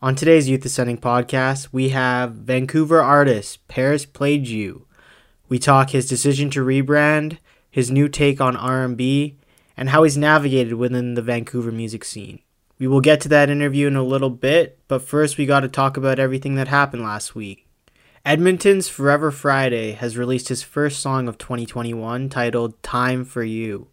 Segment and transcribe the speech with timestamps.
[0.00, 4.86] On today's Youth Ascending podcast, we have Vancouver artist Paris Played You.
[5.48, 7.36] We talk his decision to rebrand,
[7.70, 9.36] his new take on R&B,
[9.76, 12.38] and how he's navigated within the Vancouver music scene.
[12.78, 15.68] We will get to that interview in a little bit, but first we got to
[15.68, 17.66] talk about everything that happened last week.
[18.24, 23.88] Edmonton's Forever Friday has released his first song of 2021 titled Time for You.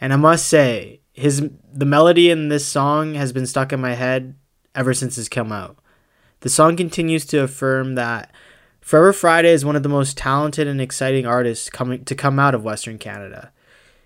[0.00, 3.94] And I must say, his the melody in this song has been stuck in my
[3.94, 4.34] head
[4.74, 5.78] ever since it's come out.
[6.40, 8.30] The song continues to affirm that
[8.84, 12.54] Forever Friday is one of the most talented and exciting artists coming to come out
[12.54, 13.50] of Western Canada.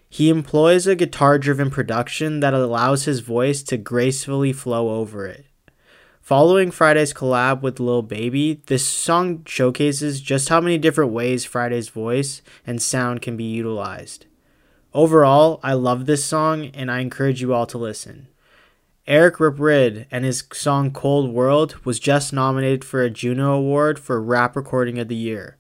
[0.09, 5.47] He employs a guitar driven production that allows his voice to gracefully flow over it.
[6.21, 11.89] Following Friday's collab with Lil Baby, this song showcases just how many different ways Friday's
[11.89, 14.27] voice and sound can be utilized.
[14.95, 18.29] Overall, I love this song and I encourage you all to listen.
[19.07, 24.21] Eric Reprid and his song Cold World was just nominated for a Juno Award for
[24.21, 25.57] Rap Recording of the Year.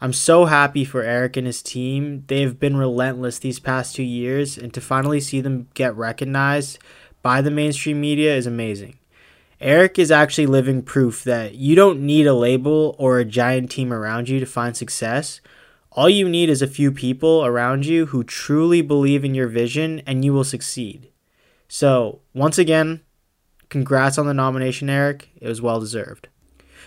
[0.00, 2.22] I'm so happy for Eric and his team.
[2.28, 6.78] They have been relentless these past two years, and to finally see them get recognized
[7.20, 8.98] by the mainstream media is amazing.
[9.60, 13.92] Eric is actually living proof that you don't need a label or a giant team
[13.92, 15.40] around you to find success.
[15.98, 20.00] All you need is a few people around you who truly believe in your vision,
[20.06, 21.10] and you will succeed.
[21.66, 23.00] So, once again,
[23.68, 25.28] congrats on the nomination, Eric.
[25.40, 26.28] It was well deserved.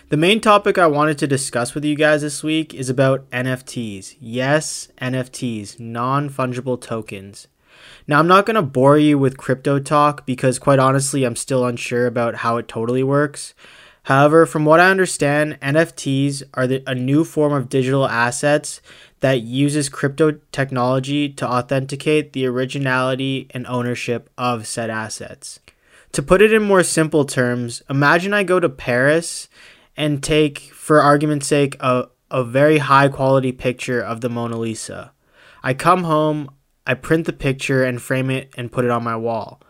[0.08, 4.16] The main topic I wanted to discuss with you guys this week is about NFTs.
[4.18, 7.48] Yes, NFTs, non fungible tokens.
[8.08, 11.66] Now, I'm not going to bore you with crypto talk because, quite honestly, I'm still
[11.66, 13.52] unsure about how it totally works.
[14.04, 18.80] However, from what I understand, NFTs are the, a new form of digital assets
[19.20, 25.60] that uses crypto technology to authenticate the originality and ownership of said assets.
[26.12, 29.48] To put it in more simple terms, imagine I go to Paris
[29.96, 35.12] and take, for argument's sake, a, a very high quality picture of the Mona Lisa.
[35.62, 36.50] I come home,
[36.86, 39.62] I print the picture and frame it and put it on my wall.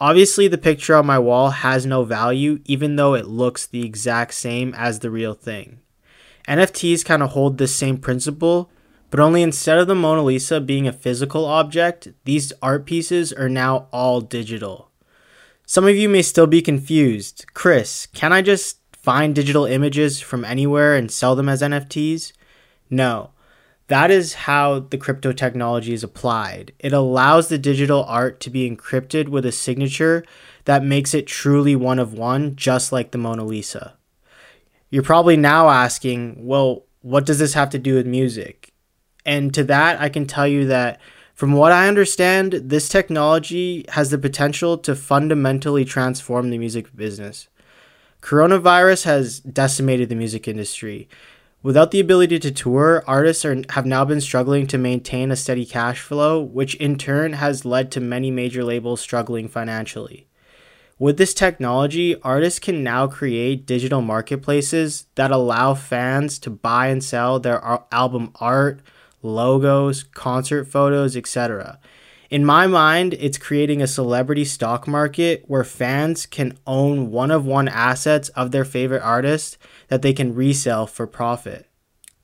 [0.00, 4.32] Obviously, the picture on my wall has no value, even though it looks the exact
[4.32, 5.80] same as the real thing.
[6.48, 8.70] NFTs kind of hold this same principle,
[9.10, 13.48] but only instead of the Mona Lisa being a physical object, these art pieces are
[13.48, 14.90] now all digital.
[15.66, 17.44] Some of you may still be confused.
[17.52, 22.32] Chris, can I just find digital images from anywhere and sell them as NFTs?
[22.88, 23.30] No.
[23.90, 26.72] That is how the crypto technology is applied.
[26.78, 30.24] It allows the digital art to be encrypted with a signature
[30.64, 33.94] that makes it truly one of one, just like the Mona Lisa.
[34.90, 38.72] You're probably now asking, well, what does this have to do with music?
[39.26, 41.00] And to that, I can tell you that
[41.34, 47.48] from what I understand, this technology has the potential to fundamentally transform the music business.
[48.22, 51.08] Coronavirus has decimated the music industry.
[51.62, 55.66] Without the ability to tour, artists are, have now been struggling to maintain a steady
[55.66, 60.26] cash flow, which in turn has led to many major labels struggling financially.
[60.98, 67.04] With this technology, artists can now create digital marketplaces that allow fans to buy and
[67.04, 68.80] sell their album art,
[69.22, 71.78] logos, concert photos, etc.
[72.30, 77.44] In my mind, it's creating a celebrity stock market where fans can own one of
[77.44, 79.58] one assets of their favorite artist
[79.90, 81.66] that they can resell for profit.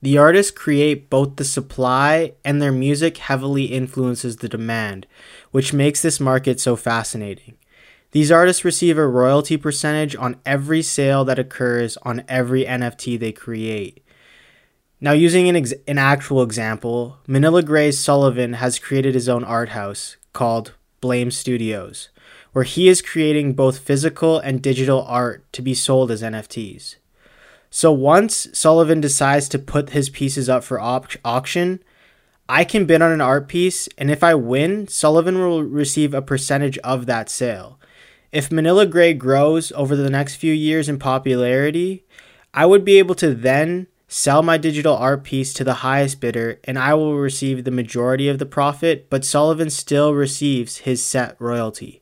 [0.01, 5.07] The artists create both the supply and their music heavily influences the demand,
[5.51, 7.57] which makes this market so fascinating.
[8.13, 13.33] These artists receive a royalty percentage on every sale that occurs on every NFT they
[13.33, 14.03] create.
[15.01, 19.71] Now, using an, ex- an actual example, Manila Grey's Sullivan has created his own art
[19.71, 22.11] house called Blame Studios,
[22.53, 26.97] where he is creating both physical and digital art to be sold as NFTs.
[27.77, 31.85] So once Sullivan decides to put his pieces up for op- auction,
[32.49, 36.23] I can bid on an art piece, and if I win, Sullivan will receive a
[36.23, 37.79] percentage of that sale.
[38.33, 42.07] If Manila Grey grows over the next few years in popularity,
[42.55, 46.59] I would be able to then sell my digital art piece to the highest bidder,
[46.65, 51.37] and I will receive the majority of the profit, but Sullivan still receives his set
[51.39, 52.01] royalty.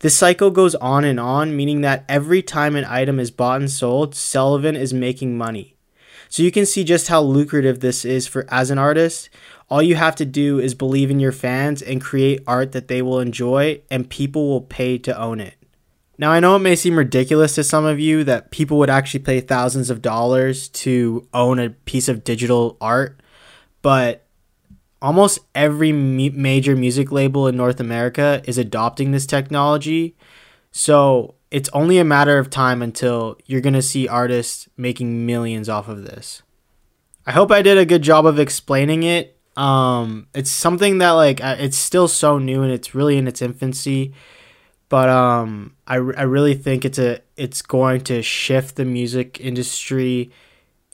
[0.00, 3.70] This cycle goes on and on, meaning that every time an item is bought and
[3.70, 5.76] sold, Sullivan is making money.
[6.28, 9.30] So you can see just how lucrative this is for as an artist.
[9.70, 13.02] All you have to do is believe in your fans and create art that they
[13.02, 15.54] will enjoy and people will pay to own it.
[16.18, 19.20] Now, I know it may seem ridiculous to some of you that people would actually
[19.20, 23.20] pay thousands of dollars to own a piece of digital art,
[23.82, 24.23] but
[25.04, 30.16] almost every major music label in North America is adopting this technology.
[30.72, 35.68] So it's only a matter of time until you're going to see artists making millions
[35.68, 36.42] off of this.
[37.26, 39.38] I hope I did a good job of explaining it.
[39.58, 44.14] Um, it's something that like it's still so new and it's really in its infancy,
[44.88, 50.32] but um, I, I really think it's a it's going to shift the music industry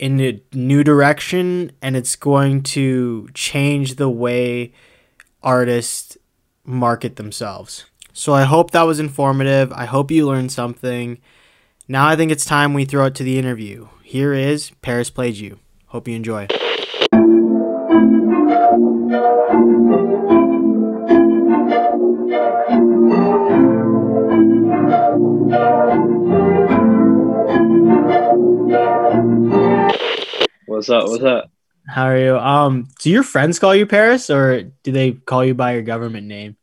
[0.01, 4.73] in a new direction and it's going to change the way
[5.43, 6.17] artists
[6.65, 7.85] market themselves.
[8.11, 9.71] So I hope that was informative.
[9.71, 11.19] I hope you learned something.
[11.87, 13.87] Now I think it's time we throw it to the interview.
[14.03, 15.59] Here is Paris Played You.
[15.85, 16.47] Hope you enjoy.
[30.81, 31.09] What's up?
[31.09, 31.51] What's up?
[31.87, 32.39] How are you?
[32.39, 36.25] Um, do your friends call you Paris, or do they call you by your government
[36.25, 36.57] name?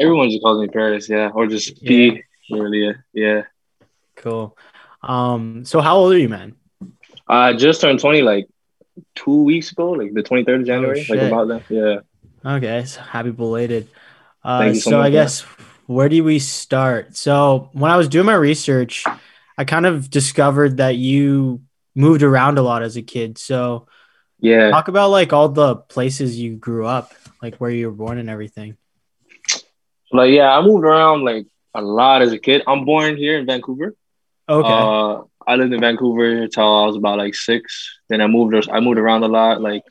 [0.00, 2.24] Everyone just calls me Paris, yeah, or just P.
[2.48, 2.58] Yeah.
[2.58, 3.42] Really, yeah.
[4.16, 4.58] Cool.
[5.00, 6.56] Um, so how old are you, man?
[7.28, 8.48] I just turned twenty, like
[9.14, 11.62] two weeks ago, like the twenty third of oh, January, oh, like about that.
[11.70, 12.56] Yeah.
[12.56, 13.86] Okay, so happy belated.
[14.42, 15.42] Uh, so, so I guess
[15.86, 17.16] where do we start?
[17.16, 19.04] So when I was doing my research,
[19.56, 21.60] I kind of discovered that you
[21.96, 23.38] moved around a lot as a kid.
[23.38, 23.88] So
[24.38, 27.12] yeah, talk about like all the places you grew up,
[27.42, 28.76] like where you were born and everything.
[30.12, 32.62] Like yeah, I moved around like a lot as a kid.
[32.66, 33.94] I'm born here in Vancouver.
[34.48, 34.68] Okay.
[34.68, 37.98] Uh, I lived in Vancouver until I was about like six.
[38.08, 38.68] Then I moved.
[38.70, 39.82] I moved around a lot, like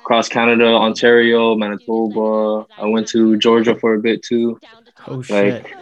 [0.00, 2.66] across Canada, Ontario, Manitoba.
[2.78, 4.58] I went to Georgia for a bit too.
[5.06, 5.64] Oh shit.
[5.64, 5.76] Like,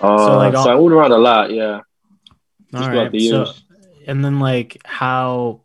[0.00, 1.50] uh, so, like, all- so I moved around a lot.
[1.52, 1.80] Yeah.
[2.74, 3.20] All right.
[3.20, 3.52] So,
[4.10, 5.62] and then like how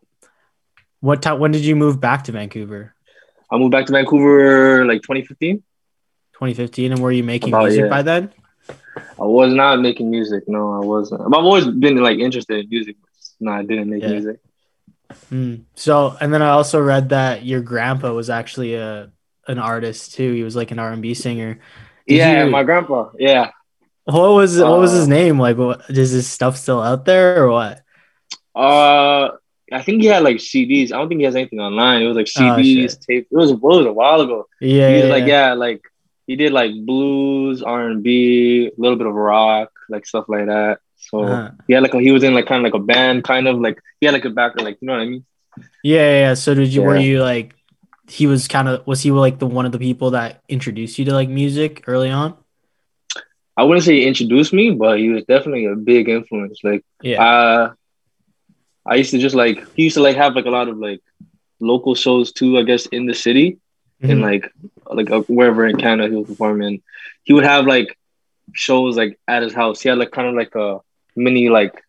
[0.99, 2.93] what time when did you move back to Vancouver?
[3.51, 5.57] I moved back to Vancouver like 2015.
[6.33, 7.89] 2015 and were you making About, music yeah.
[7.89, 8.31] by then?
[8.97, 10.43] I was not making music.
[10.47, 11.21] No, I wasn't.
[11.21, 12.95] I've always been like interested in music.
[13.39, 14.09] no, I didn't make yeah.
[14.09, 14.39] music.
[15.31, 15.63] Mm.
[15.75, 19.11] So, and then I also read that your grandpa was actually a
[19.47, 20.33] an artist too.
[20.33, 21.59] He was like an R and B singer.
[22.07, 23.09] Did yeah, you, my grandpa.
[23.17, 23.51] Yeah.
[24.05, 25.39] What was what was his uh, name?
[25.39, 27.84] Like, what is his stuff still out there or what?
[28.55, 29.31] Uh,
[29.71, 30.91] I think he had like CDs.
[30.91, 32.01] I don't think he has anything online.
[32.01, 33.27] It was like CDs, oh, tape.
[33.31, 34.47] It was, it was a while ago.
[34.61, 35.81] Yeah, he was yeah, like yeah, like
[36.27, 40.45] he did like blues, R and B, a little bit of rock, like stuff like
[40.45, 40.79] that.
[40.97, 41.51] So uh-huh.
[41.67, 44.05] yeah, like he was in like kind of like a band, kind of like he
[44.05, 45.25] had like a background, like you know what I mean?
[45.83, 46.33] Yeah, yeah.
[46.35, 46.81] So did you?
[46.81, 46.87] Yeah.
[46.87, 47.55] Were you like?
[48.07, 51.05] He was kind of was he like the one of the people that introduced you
[51.05, 52.37] to like music early on?
[53.57, 56.59] I wouldn't say he introduced me, but he was definitely a big influence.
[56.63, 57.73] Like, yeah, uh,
[58.85, 61.01] I used to just like he used to like have like a lot of like
[61.59, 63.59] local shows too, I guess, in the city
[64.01, 64.11] mm-hmm.
[64.11, 64.51] and like
[64.85, 66.83] like uh, wherever in Canada he was performing.
[67.23, 67.97] He would have like
[68.53, 69.81] shows like at his house.
[69.81, 70.79] He had like kind of like a
[71.15, 71.83] mini like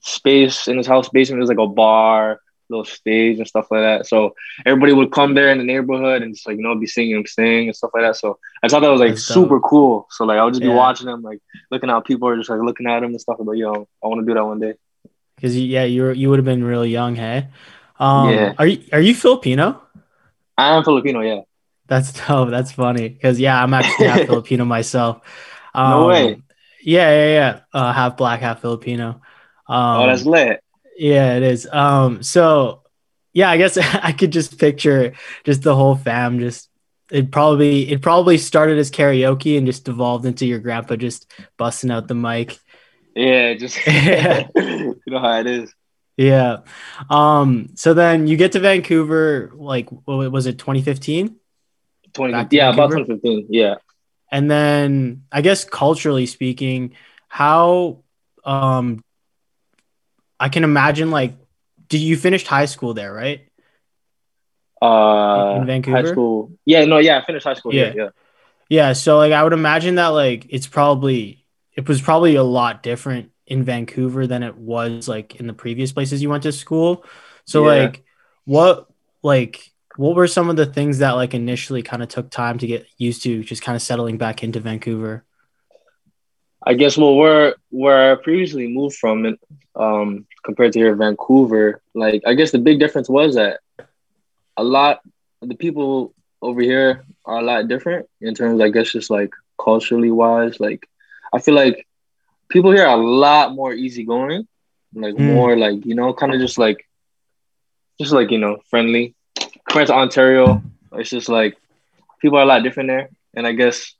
[0.00, 1.38] space in his house basement.
[1.38, 2.40] It was like a bar,
[2.70, 4.06] little stage and stuff like that.
[4.06, 4.34] So
[4.64, 7.26] everybody would come there in the neighborhood and just like you know be singing him
[7.26, 8.16] sing and stuff like that.
[8.16, 9.68] So I thought that was like That's super dope.
[9.68, 10.06] cool.
[10.10, 10.70] So like I would just yeah.
[10.70, 11.40] be watching him, like
[11.70, 13.36] looking how people are just like looking at him and stuff.
[13.40, 14.74] Like yo, I want to do that one day
[15.40, 17.48] because yeah, you were, you would have been really young, hey.
[17.98, 18.54] Um, yeah.
[18.58, 19.82] Are you are you Filipino?
[20.58, 21.20] I am Filipino.
[21.20, 21.40] Yeah.
[21.86, 22.50] That's dope.
[22.50, 25.22] That's funny because yeah, I'm actually half Filipino myself.
[25.74, 26.42] Um, no way.
[26.82, 27.60] Yeah, yeah, yeah.
[27.72, 29.20] Uh, half black, half Filipino.
[29.66, 30.62] Um, oh, that's lit.
[30.96, 31.66] Yeah, it is.
[31.70, 32.82] Um, so
[33.32, 35.14] yeah, I guess I could just picture
[35.44, 36.68] just the whole fam just
[37.10, 41.90] it probably it probably started as karaoke and just evolved into your grandpa just busting
[41.90, 42.58] out the mic
[43.14, 45.74] yeah, just you know how it is.
[46.16, 46.58] Yeah.
[47.08, 47.70] Um.
[47.76, 49.52] So then you get to Vancouver.
[49.54, 50.58] Like, what was it?
[50.58, 51.36] 2015.
[52.12, 52.32] 20.
[52.32, 52.96] Yeah, Vancouver?
[52.96, 53.46] about 2015.
[53.48, 53.76] Yeah.
[54.30, 56.94] And then I guess culturally speaking,
[57.28, 58.02] how
[58.44, 59.02] um,
[60.38, 61.34] I can imagine like,
[61.88, 63.48] did you finish high school there, right?
[64.80, 65.96] Uh, in Vancouver.
[65.96, 66.52] High school.
[66.64, 66.84] Yeah.
[66.84, 66.98] No.
[66.98, 67.18] Yeah.
[67.18, 67.74] I finished high school.
[67.74, 67.92] Yeah.
[67.96, 68.08] yeah.
[68.68, 68.92] Yeah.
[68.92, 71.39] So like, I would imagine that like it's probably
[71.74, 75.92] it was probably a lot different in Vancouver than it was like in the previous
[75.92, 77.04] places you went to school.
[77.44, 77.82] So yeah.
[77.82, 78.04] like
[78.44, 78.88] what
[79.22, 82.66] like what were some of the things that like initially kind of took time to
[82.66, 85.24] get used to just kind of settling back into Vancouver?
[86.64, 89.36] I guess well where where I previously moved from
[89.74, 93.60] um compared to here in Vancouver, like I guess the big difference was that
[94.56, 95.00] a lot
[95.42, 100.10] the people over here are a lot different in terms I guess just like culturally
[100.10, 100.60] wise.
[100.60, 100.88] Like
[101.32, 101.86] I feel like
[102.48, 104.46] people here are a lot more easygoing,
[104.94, 105.34] like mm.
[105.34, 106.86] more like you know, kind of just like,
[108.00, 109.14] just like you know, friendly.
[109.68, 111.56] Compared to Ontario, It's just like
[112.20, 113.94] people are a lot different there, and I guess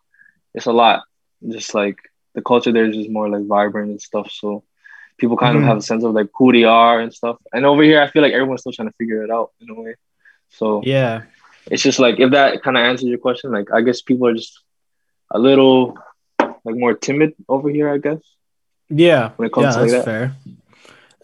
[0.55, 1.05] it's a lot.
[1.49, 1.99] Just like
[2.35, 4.31] the culture there is just more like vibrant and stuff.
[4.31, 4.65] So
[5.19, 5.65] people kind mm-hmm.
[5.65, 7.37] of have a sense of like who they are and stuff.
[7.53, 9.75] And over here, I feel like everyone's still trying to figure it out in a
[9.75, 9.95] way.
[10.51, 11.23] So yeah,
[11.67, 14.35] it's just like if that kind of answers your question, like I guess people are
[14.35, 14.61] just
[15.31, 15.97] a little
[16.65, 17.89] like more timid over here.
[17.89, 18.21] I guess.
[18.91, 19.31] Yeah.
[19.37, 20.05] When it comes yeah, to that's like that.
[20.05, 20.37] fair.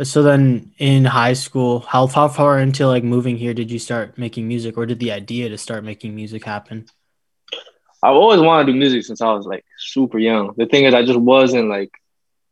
[0.02, 4.18] So then in high school, how, how far into like moving here did you start
[4.18, 6.86] making music or did the idea to start making music happen?
[8.02, 10.52] I've always wanted to do music since I was like super young.
[10.56, 11.90] The thing is I just wasn't like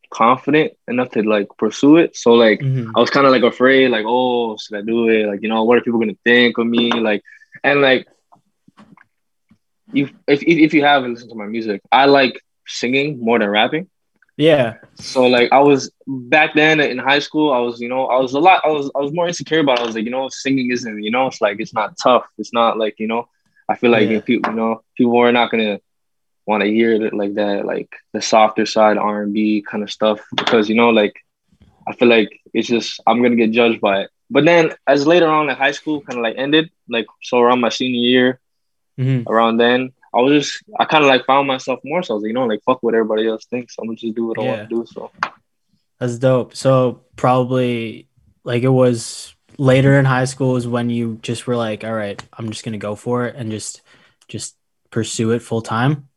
[0.09, 2.17] confident enough to like pursue it.
[2.17, 2.97] So like mm-hmm.
[2.97, 5.27] I was kind of like afraid, like, oh, should I do it?
[5.27, 6.91] Like, you know, what are people gonna think of me?
[6.93, 7.23] Like,
[7.63, 8.09] and like
[9.93, 13.89] you if if you haven't listened to my music, I like singing more than rapping.
[14.37, 14.75] Yeah.
[14.97, 18.35] So like I was back then in high school, I was, you know, I was
[18.35, 19.83] a lot, I was I was more insecure about it.
[19.83, 22.27] I was like, you know, singing isn't, you know, it's like it's not tough.
[22.37, 23.29] It's not like, you know,
[23.69, 24.21] I feel like yeah.
[24.21, 25.81] people, you know, people are not gonna
[26.47, 29.91] want to hear it like that, like the softer side R and B kind of
[29.91, 30.21] stuff.
[30.35, 31.15] Because, you know, like
[31.87, 34.11] I feel like it's just I'm gonna get judged by it.
[34.31, 37.61] But then as later on in high school kind of like ended, like so around
[37.61, 38.41] my senior year,
[38.99, 39.31] mm-hmm.
[39.31, 42.03] around then, I was just I kind of like found myself more.
[42.03, 43.77] So I was like, you know, like fuck what everybody else thinks.
[43.79, 44.45] I'm gonna just do what yeah.
[44.45, 44.87] I want to do.
[44.87, 45.11] So
[45.99, 46.55] that's dope.
[46.55, 48.09] So probably
[48.45, 52.23] like it was later in high school is when you just were like, all right,
[52.33, 53.83] I'm just gonna go for it and just
[54.29, 54.57] just
[54.91, 56.09] pursue it full time.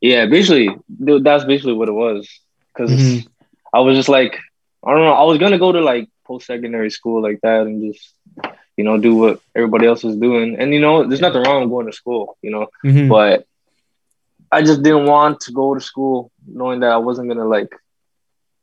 [0.00, 2.28] Yeah, basically, that's basically what it was.
[2.74, 3.28] because mm-hmm.
[3.72, 4.38] I was just like,
[4.84, 7.92] I don't know, I was gonna go to like post secondary school like that and
[7.92, 8.14] just
[8.76, 10.56] you know, do what everybody else was doing.
[10.58, 13.08] And you know, there's nothing wrong with going to school, you know, mm-hmm.
[13.08, 13.46] but
[14.50, 17.74] I just didn't want to go to school knowing that I wasn't gonna like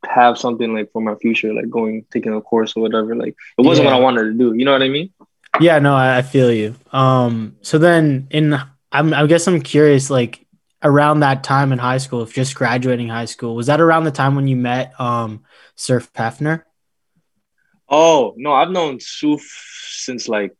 [0.04, 3.14] have something like for my future, like going taking a course or whatever.
[3.14, 3.92] Like it wasn't yeah.
[3.92, 4.54] what I wanted to do.
[4.54, 5.12] You know what I mean?
[5.60, 6.74] Yeah, no, I feel you.
[6.92, 8.58] Um, so then in
[8.90, 10.46] I'm I guess I'm curious, like
[10.82, 14.10] around that time in high school, if just graduating high school, was that around the
[14.10, 15.44] time when you met um
[15.76, 16.64] Surf Hefner?
[17.92, 19.42] Oh no, I've known Suf
[19.86, 20.56] since like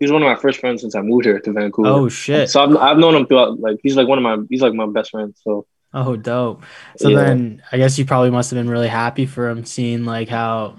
[0.00, 1.88] he's one of my first friends since I moved here to Vancouver.
[1.88, 2.48] Oh shit!
[2.48, 3.60] So I've, I've known him throughout.
[3.60, 5.34] Like he's like one of my he's like my best friend.
[5.44, 6.64] So oh dope.
[6.96, 7.16] So yeah.
[7.22, 10.78] then I guess you probably must have been really happy for him seeing like how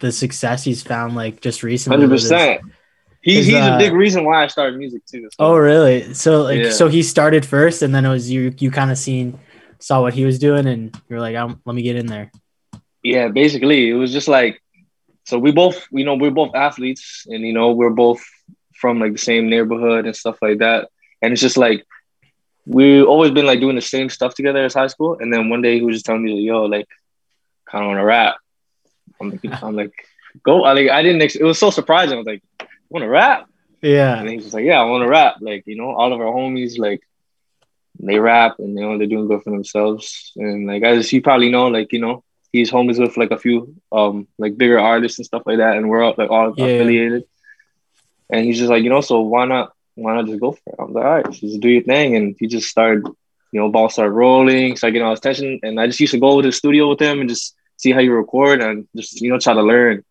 [0.00, 1.96] the success he's found like just recently.
[1.96, 2.60] Hundred percent.
[3.22, 5.28] He's he's uh, a big reason why I started music too.
[5.32, 5.36] So.
[5.38, 6.12] Oh really?
[6.12, 6.70] So like yeah.
[6.70, 9.38] so he started first, and then it was you you kind of seen
[9.78, 12.30] saw what he was doing, and you're like, let me get in there.
[13.02, 14.62] Yeah, basically, it was just like
[15.24, 18.24] so we both, you know, we're both athletes and, you know, we're both
[18.74, 20.88] from like the same neighborhood and stuff like that.
[21.20, 21.86] And it's just like,
[22.66, 25.18] we've always been like doing the same stuff together as high school.
[25.20, 26.88] And then one day he was just telling me, like, yo, like,
[27.70, 28.36] kind of want to rap.
[29.20, 29.92] I'm like, I'm like,
[30.42, 30.64] go.
[30.64, 32.14] I like, I didn't, ex- it was so surprising.
[32.14, 32.42] I was like,
[32.88, 33.48] want to rap?
[33.80, 34.18] Yeah.
[34.18, 35.36] And he's just like, yeah, I want to rap.
[35.40, 37.02] Like, you know, all of our homies, like,
[37.98, 40.32] they rap and you know they're doing good for themselves.
[40.36, 43.74] And like as you probably know, like, you know, he's homies with like a few
[43.90, 46.66] um like bigger artists and stuff like that, and we're all like all yeah.
[46.66, 47.24] affiliated.
[48.30, 50.74] And he's just like, you know, so why not why not just go for it?
[50.78, 52.16] I'm like, all right, just do your thing.
[52.16, 53.04] And he just started,
[53.50, 55.60] you know, ball started rolling, started getting all his attention.
[55.62, 58.00] And I just used to go to the studio with him and just see how
[58.00, 60.04] you record and just, you know, try to learn.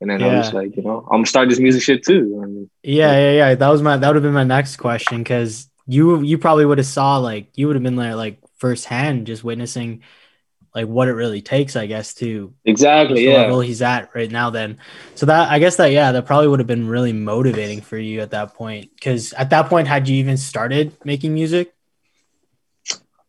[0.00, 0.26] And then yeah.
[0.26, 2.40] I was like, you know, I'm gonna start this music shit too.
[2.42, 3.54] I mean, yeah, yeah, yeah.
[3.54, 6.78] That was my that would have been my next question because you you probably would
[6.78, 10.02] have saw like you would have been there like firsthand just witnessing
[10.76, 14.50] like what it really takes, I guess, to exactly yeah level he's at right now.
[14.50, 14.76] Then,
[15.14, 18.20] so that I guess that yeah, that probably would have been really motivating for you
[18.20, 18.90] at that point.
[18.94, 21.74] Because at that point, had you even started making music?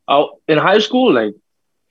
[0.10, 1.36] Oh, in high school, like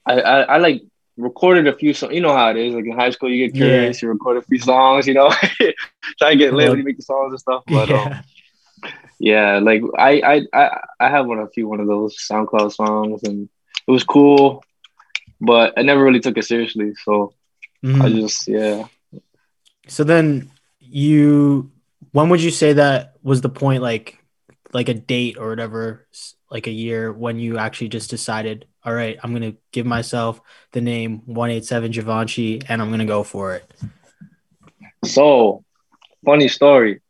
[0.05, 0.83] I, I, I like
[1.17, 2.13] recorded a few songs.
[2.13, 2.75] You know how it is.
[2.75, 4.07] Like in high school, you get curious, yeah.
[4.07, 5.07] you record a few songs.
[5.07, 5.29] You know,
[6.19, 7.63] try to get lit when you make the songs and stuff.
[7.65, 8.21] But yeah.
[8.83, 12.73] Um, yeah, like I, I I I have one a few one of those SoundCloud
[12.75, 13.49] songs, and
[13.87, 14.63] it was cool
[15.39, 16.93] but I never really took it seriously.
[17.03, 17.33] So
[17.83, 18.01] mm-hmm.
[18.01, 18.87] I just yeah.
[19.87, 21.71] So then you
[22.11, 24.17] when would you say that was the point like
[24.73, 26.07] like a date or whatever
[26.49, 30.41] like a year when you actually just decided all right i'm gonna give myself
[30.71, 33.71] the name 187 Givenchy and i'm gonna go for it
[35.05, 35.63] so
[36.25, 37.01] funny story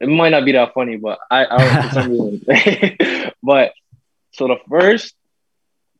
[0.00, 2.10] it might not be that funny but i, I for some
[2.46, 3.72] reason but
[4.32, 5.14] so the first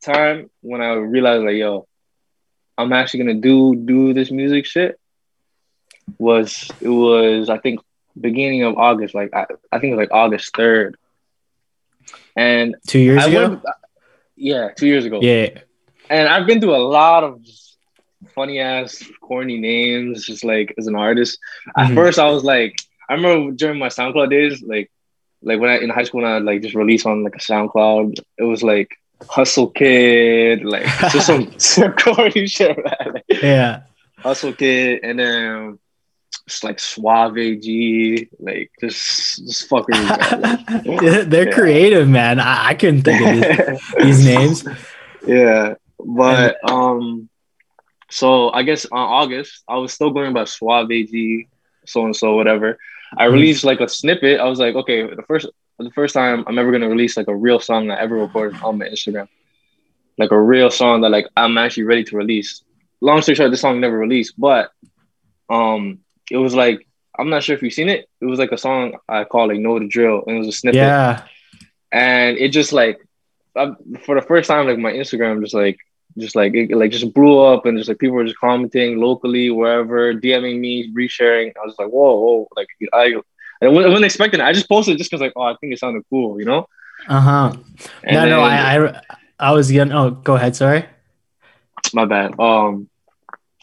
[0.05, 1.87] time when I realized like, yo,
[2.77, 4.99] I'm actually gonna do do this music shit
[6.19, 7.81] was it was I think
[8.19, 10.97] beginning of August, like I, I think it was like August third.
[12.37, 13.49] And two years I ago?
[13.49, 13.63] Went,
[14.37, 15.21] yeah, two years ago.
[15.23, 15.61] Yeah.
[16.11, 17.41] And I've been through a lot of
[18.35, 21.39] funny ass, corny names, just like as an artist.
[21.77, 21.95] At mm-hmm.
[21.95, 22.77] first I was like,
[23.09, 24.91] I remember during my SoundCloud days, like
[25.43, 28.19] like when I in high school when I like just released on like a SoundCloud,
[28.39, 28.97] it was like
[29.29, 33.23] Hustle Kid, like just some, some corny shit, man.
[33.29, 33.83] yeah.
[34.19, 35.79] Hustle Kid, and then
[36.49, 39.95] just like Suave G, like just just fucking.
[41.29, 41.55] They're yeah.
[41.55, 42.41] creative, man.
[42.41, 44.65] I, I couldn't think of these, these names.
[45.27, 47.29] Yeah, but um,
[48.11, 51.49] so I guess on August I was still going by Suave G,
[51.87, 52.79] so and so, whatever.
[53.17, 53.35] I mm-hmm.
[53.35, 54.41] released like a snippet.
[54.41, 55.47] I was like, okay, the first
[55.79, 58.61] the first time I'm ever gonna release like a real song that I ever recorded
[58.63, 59.29] on my Instagram,
[60.19, 62.63] like a real song that like I'm actually ready to release.
[63.01, 64.71] Long story short, this song never released, but
[65.51, 65.99] um,
[66.31, 66.87] it was like
[67.19, 68.09] I'm not sure if you've seen it.
[68.21, 70.53] It was like a song I call like "Know the Drill," and it was a
[70.53, 70.77] snippet.
[70.77, 71.25] Yeah,
[71.93, 72.99] and it just like
[73.57, 73.73] I,
[74.05, 75.79] for the first time, like my Instagram just like
[76.19, 79.51] just like it like just blew up and just like people were just commenting locally
[79.51, 83.15] wherever DMing me resharing I was like whoa, whoa like I
[83.65, 84.45] I wasn't expecting it.
[84.45, 86.69] I just posted just because like oh I think it sounded cool you know?
[87.09, 87.53] Uh-huh.
[87.53, 87.61] No
[88.05, 89.01] then, no I, I
[89.39, 90.87] I was gonna oh go ahead sorry.
[91.93, 92.39] My bad.
[92.39, 92.89] Um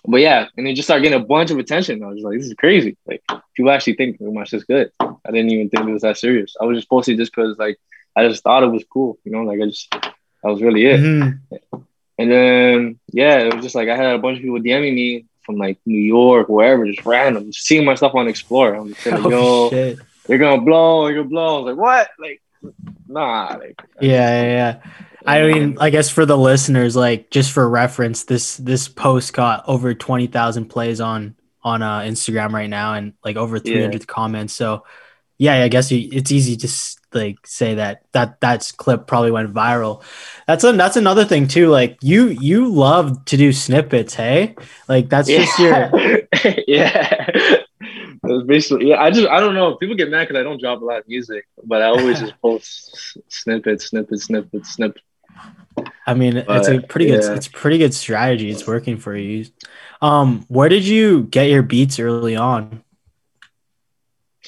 [0.05, 2.03] but yeah and it just started getting a bunch of attention.
[2.03, 2.97] I was like this is crazy.
[3.05, 3.23] Like
[3.55, 4.91] people actually think my shit's good.
[4.99, 6.55] I didn't even think it was that serious.
[6.61, 7.77] I was just posting just because like
[8.15, 9.43] I just thought it was cool you know?
[9.43, 10.99] Like I just that was really it.
[10.99, 11.77] Mm-hmm.
[12.17, 15.25] And then yeah, it was just like I had a bunch of people DMing me
[15.45, 18.75] from like New York, wherever, just random, just seeing myself on Explore.
[18.75, 19.99] I'm just like, yo, shit.
[20.27, 21.55] you're gonna blow, you're gonna blow.
[21.55, 22.09] I was like, what?
[22.19, 22.41] Like,
[23.07, 23.57] nah.
[23.59, 24.91] Like, yeah, yeah, yeah.
[25.25, 29.63] I mean, I guess for the listeners, like just for reference, this this post got
[29.67, 34.01] over twenty thousand plays on on uh, Instagram right now, and like over three hundred
[34.01, 34.05] yeah.
[34.07, 34.53] comments.
[34.53, 34.83] So,
[35.41, 36.69] yeah, I guess it's easy to
[37.13, 40.03] like say that that that's clip probably went viral.
[40.45, 41.69] That's a that's another thing too.
[41.69, 44.55] Like you you love to do snippets, hey?
[44.87, 45.39] Like that's yeah.
[45.39, 47.57] just your yeah.
[48.21, 49.01] That's basically yeah.
[49.01, 49.77] I just I don't know.
[49.77, 52.35] People get mad because I don't drop a lot of music, but I always just
[52.43, 55.03] post snippets, snippets, snippets, snippets.
[56.05, 57.33] I mean, but, it's a pretty good yeah.
[57.33, 58.51] it's pretty good strategy.
[58.51, 59.47] It's working for you.
[60.03, 62.83] Um, where did you get your beats early on?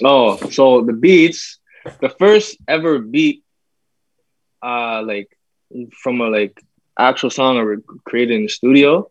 [0.01, 1.59] Oh, so the beats
[1.99, 3.43] the first ever beat,
[4.61, 5.37] uh, like
[6.01, 6.61] from a like
[6.97, 9.09] actual song I created in the studio,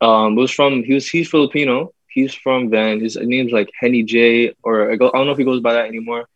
[0.00, 1.92] um, was from he was he's Filipino.
[2.08, 3.00] He's from Van.
[3.00, 5.74] His name's like Henny J, or I, go, I don't know if he goes by
[5.74, 6.28] that anymore,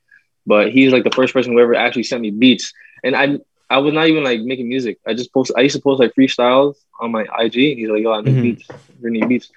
[0.46, 2.72] but he's like the first person who ever actually sent me beats.
[3.03, 4.98] And I I was not even like making music.
[5.07, 5.53] I just post.
[5.57, 7.57] I used to post like freestyles on my IG.
[7.57, 8.42] And he's like, "Yo, I make mm-hmm.
[8.42, 8.68] beats.
[9.03, 9.50] You need beats."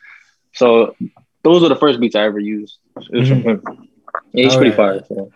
[0.54, 0.96] So
[1.44, 2.78] those were the first beats I ever used.
[3.12, 3.84] It was mm-hmm.
[4.34, 4.78] Yeah, he's All pretty right.
[4.78, 5.04] fire.
[5.08, 5.32] So.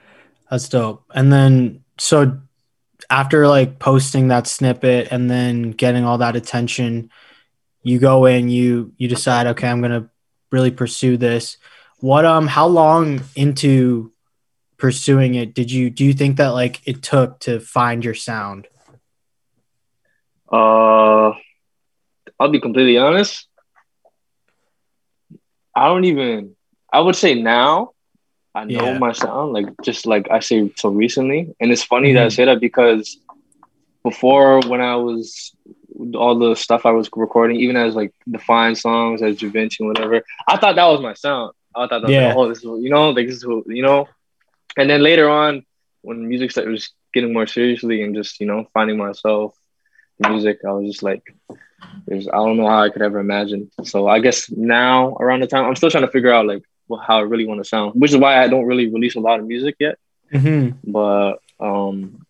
[0.50, 1.06] That's dope.
[1.14, 2.40] And then so
[3.10, 7.10] after like posting that snippet and then getting all that attention,
[7.84, 10.10] you go in, you you decide, okay, I'm gonna
[10.52, 11.58] really pursue this.
[12.00, 14.12] What um how long into
[14.78, 18.68] pursuing it did you do you think that like it took to find your sound?
[20.52, 21.32] Uh
[22.40, 23.48] I'll be completely honest.
[25.76, 26.56] I don't even
[26.92, 27.92] I would say now
[28.54, 28.98] I know yeah.
[28.98, 31.56] my sound, like just like I say so recently.
[31.60, 32.16] And it's funny mm-hmm.
[32.16, 32.36] that I mm-hmm.
[32.36, 33.18] say that because
[34.04, 35.56] before when I was
[36.16, 40.58] all the stuff I was recording, even as like defined songs as Givenchy, whatever, I
[40.58, 41.54] thought that was my sound.
[41.76, 42.30] I thought that yeah.
[42.30, 44.08] Like, oh, this is you know, like this is who, you know.
[44.78, 45.66] And then later on,
[46.02, 49.56] when music started was getting more seriously and just, you know, finding myself
[50.20, 51.24] music, I was just like,
[52.06, 53.72] there's I don't know how I could ever imagine.
[53.84, 56.64] So I guess now around the time I'm still trying to figure out like
[56.98, 59.40] how I really want to sound, which is why I don't really release a lot
[59.40, 59.98] of music yet.
[60.34, 60.92] Mm-hmm.
[60.92, 62.26] But um,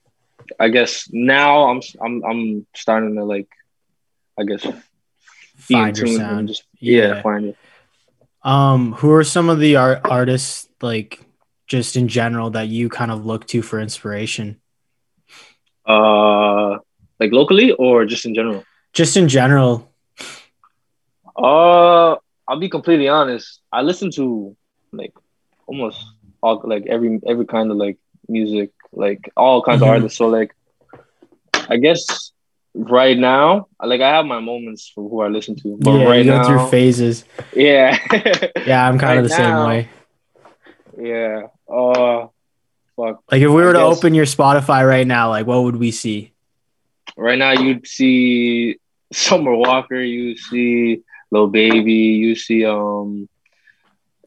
[0.59, 3.49] I guess now I'm I'm I'm starting to like,
[4.39, 4.65] I guess,
[5.55, 6.49] find your sound.
[6.49, 7.15] Just, yeah.
[7.15, 7.57] yeah, find it.
[8.43, 11.19] Um, who are some of the art artists like
[11.67, 14.59] just in general that you kind of look to for inspiration?
[15.85, 16.79] Uh,
[17.19, 18.63] like locally or just in general?
[18.93, 19.91] Just in general.
[21.35, 22.15] Uh,
[22.51, 23.61] I'll be completely honest.
[23.71, 24.57] I listen to
[24.91, 25.13] like
[25.67, 26.03] almost
[26.43, 29.89] all like every every kind of like music, like all kinds mm-hmm.
[29.89, 30.17] of artists.
[30.17, 30.53] So like,
[31.69, 32.33] I guess
[32.73, 35.77] right now, like I have my moments for who I listen to.
[35.79, 37.23] But yeah, right you now, through phases.
[37.55, 37.97] Yeah.
[38.65, 39.89] yeah, I'm kind right of the now, same way.
[40.99, 41.73] Yeah.
[41.73, 42.27] Uh
[42.97, 43.23] fuck.
[43.31, 45.77] Like if we were I to guess, open your Spotify right now, like what would
[45.77, 46.33] we see?
[47.15, 48.75] Right now you'd see
[49.13, 51.93] Summer Walker, you see Lil Baby.
[51.93, 53.27] You see um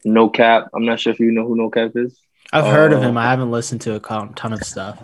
[0.03, 0.69] No Cap.
[0.73, 2.19] I'm not sure if you know who No Cap is.
[2.51, 3.17] I've heard of him.
[3.17, 5.01] Uh, I haven't listened to a ton of stuff.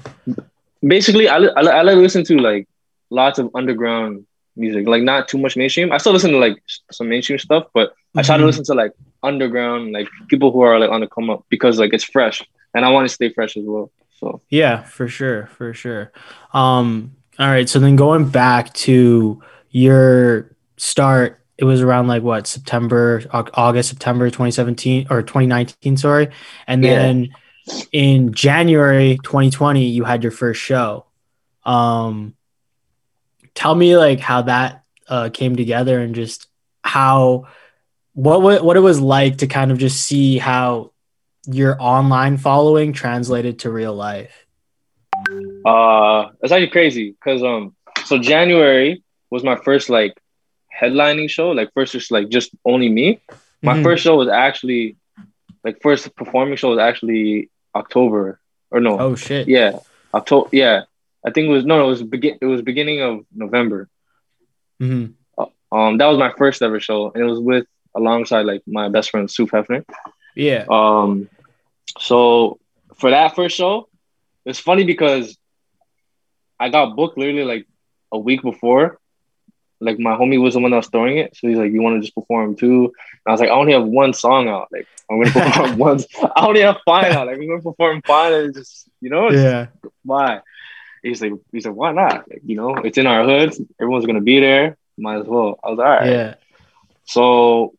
[0.85, 2.67] Basically, I, I, I like listen to like
[3.09, 5.91] lots of underground music, like not too much mainstream.
[5.91, 6.61] I still listen to like
[6.91, 8.19] some mainstream stuff, but mm-hmm.
[8.19, 8.47] I try to mm-hmm.
[8.47, 11.93] listen to like underground, like people who are like on the come up because like
[11.93, 12.41] it's fresh,
[12.73, 13.91] and I want to stay fresh as well.
[14.19, 16.11] So yeah, for sure, for sure.
[16.53, 17.67] Um, all right.
[17.67, 24.31] So then going back to your start, it was around like what September, August, September
[24.31, 26.29] 2017 or 2019, sorry.
[26.65, 27.29] And then
[27.65, 27.83] yeah.
[27.91, 31.05] in January 2020, you had your first show.
[31.63, 32.33] Um,
[33.53, 36.47] tell me like how that uh, came together and just
[36.83, 37.47] how
[38.13, 40.91] what what it was like to kind of just see how
[41.45, 44.47] your online following translated to real life.
[45.63, 50.20] Uh, it's actually crazy because um, so January was my first like
[50.79, 53.19] headlining show, like first just like just only me.
[53.61, 53.83] My mm-hmm.
[53.83, 54.97] first show was actually
[55.63, 58.39] like first performing show was actually October
[58.71, 58.99] or no?
[58.99, 59.47] Oh shit!
[59.47, 59.79] Yeah,
[60.13, 60.49] October.
[60.51, 60.83] Yeah,
[61.25, 62.37] I think it was no, no it was begin.
[62.41, 63.89] It was beginning of November.
[64.81, 65.11] Mm-hmm.
[65.37, 68.89] Uh, um, that was my first ever show, and it was with alongside like my
[68.89, 69.85] best friend Sue Hefner.
[70.35, 70.65] Yeah.
[70.69, 71.29] Um,
[71.99, 72.59] so
[72.95, 73.89] for that first show,
[74.45, 75.37] it's funny because
[76.59, 77.67] I got booked literally like
[78.11, 78.99] a week before.
[79.81, 81.97] Like my homie was the one that was throwing it, so he's like, "You want
[81.97, 84.69] to just perform too?" And I was like, "I only have one song out.
[84.71, 86.05] Like I'm gonna perform once.
[86.21, 87.27] I only have five out.
[87.27, 89.67] Like I'm gonna perform fine and just you know, yeah.
[90.03, 90.41] Why?
[91.03, 92.29] He's like, he's like, why not?
[92.29, 93.53] Like you know, it's in our hood.
[93.79, 94.77] Everyone's gonna be there.
[94.97, 95.59] Might as well.
[95.63, 96.09] I was like, all right.
[96.09, 96.35] Yeah.
[97.05, 97.73] So,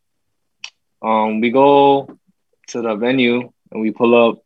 [1.01, 2.19] um, we go
[2.67, 4.43] to the venue and we pull up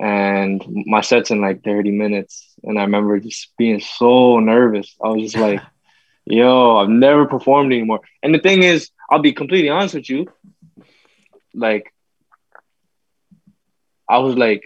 [0.00, 5.08] and my set's in like 30 minutes and i remember just being so nervous i
[5.08, 5.60] was just like
[6.26, 10.26] yo i've never performed anymore and the thing is i'll be completely honest with you
[11.54, 11.92] like
[14.08, 14.62] i was like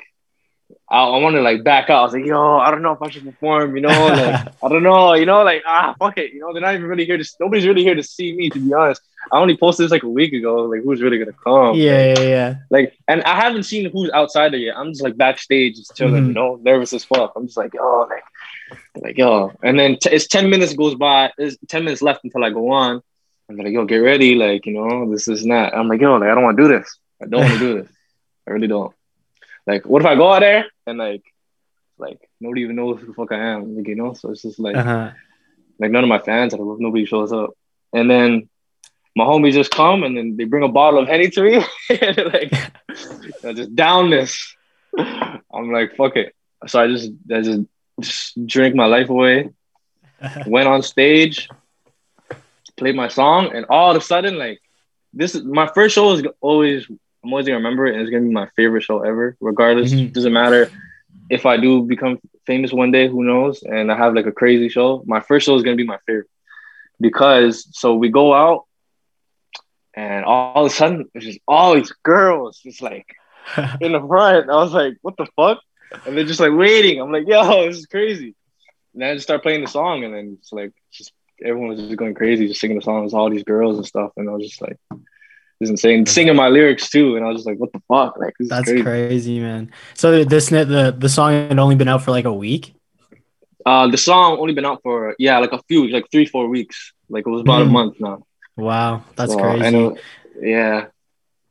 [0.89, 2.01] I, I want to like back out.
[2.01, 4.69] I was like, yo, I don't know if I should perform, you know, like I
[4.69, 7.17] don't know, you know, like ah, fuck it, you know, they're not even really here
[7.17, 7.25] to.
[7.41, 9.03] Nobody's really here to see me, to be honest.
[9.33, 10.65] I only posted this like a week ago.
[10.65, 11.77] Like, who's really gonna come?
[11.77, 12.55] Yeah, like, yeah, yeah.
[12.71, 14.77] Like, and I haven't seen who's outside there yet.
[14.77, 16.29] I'm just like backstage, just chilling, mm-hmm.
[16.29, 17.33] you know, nervous as fuck.
[17.37, 18.25] I'm just like, yo, like,
[18.97, 21.33] like yo, and then t- it's ten minutes goes by.
[21.37, 23.03] There's ten minutes left until I go on.
[23.49, 25.75] I'm like, yo, get ready, like, you know, this is not.
[25.75, 26.99] I'm like, yo, like, I don't want to do this.
[27.23, 27.93] I don't want to do this.
[28.47, 28.95] I really don't.
[29.67, 31.23] Like, what if I go out there and like,
[31.99, 34.15] like nobody even knows who the fuck I am, like, you know?
[34.15, 35.13] So it's just like, uh-huh.
[35.79, 37.51] like none of my fans, I don't know if nobody shows up,
[37.93, 38.49] and then
[39.17, 41.65] my homies just come and then they bring a bottle of Henny to me,
[42.01, 42.53] and like,
[43.45, 44.55] I just down this.
[44.99, 46.35] I'm like, fuck it.
[46.67, 47.61] So I just, I just,
[48.01, 49.51] just drink my life away.
[50.47, 51.49] Went on stage,
[52.77, 54.61] played my song, and all of a sudden, like,
[55.13, 56.87] this is my first show is always
[57.25, 59.37] I'm always gonna remember it, and it's gonna be my favorite show ever.
[59.41, 60.13] Regardless, mm-hmm.
[60.13, 60.71] doesn't matter
[61.31, 63.09] if I do become famous one day.
[63.09, 63.63] Who knows?
[63.63, 65.03] And I have like a crazy show.
[65.07, 66.29] My first show is gonna be my favorite
[67.01, 68.67] because so we go out,
[69.97, 73.07] and all of a sudden it's just all these girls just like
[73.81, 74.51] in the front.
[74.51, 75.61] I was like, what the fuck?
[76.07, 77.01] And they're just like waiting.
[77.01, 78.35] I'm like, yo, this is crazy.
[78.93, 81.13] And then I just start playing the song, and then it's like just
[81.45, 84.13] everyone was just going crazy, just singing the songs, with all these girls and stuff.
[84.17, 86.07] And I was just like, this is insane.
[86.07, 88.83] Singing my lyrics too, and I was just like, "What the fuck?" Like, that's crazy.
[88.83, 89.41] crazy.
[89.41, 89.73] man.
[89.95, 92.75] So this the the song had only been out for like a week.
[93.67, 96.93] Uh, the song only been out for yeah, like a few, like three, four weeks.
[97.09, 97.69] Like it was about mm.
[97.69, 98.27] a month now.
[98.57, 99.77] Wow, that's so, crazy.
[99.77, 100.01] It,
[100.41, 100.87] yeah.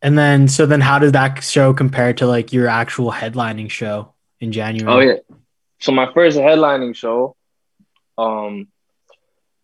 [0.02, 4.14] And then, so then, how did that show compare to like your actual headlining show
[4.40, 4.94] in January?
[4.94, 5.36] Oh yeah.
[5.80, 7.36] So my first headlining show,
[8.18, 8.68] um,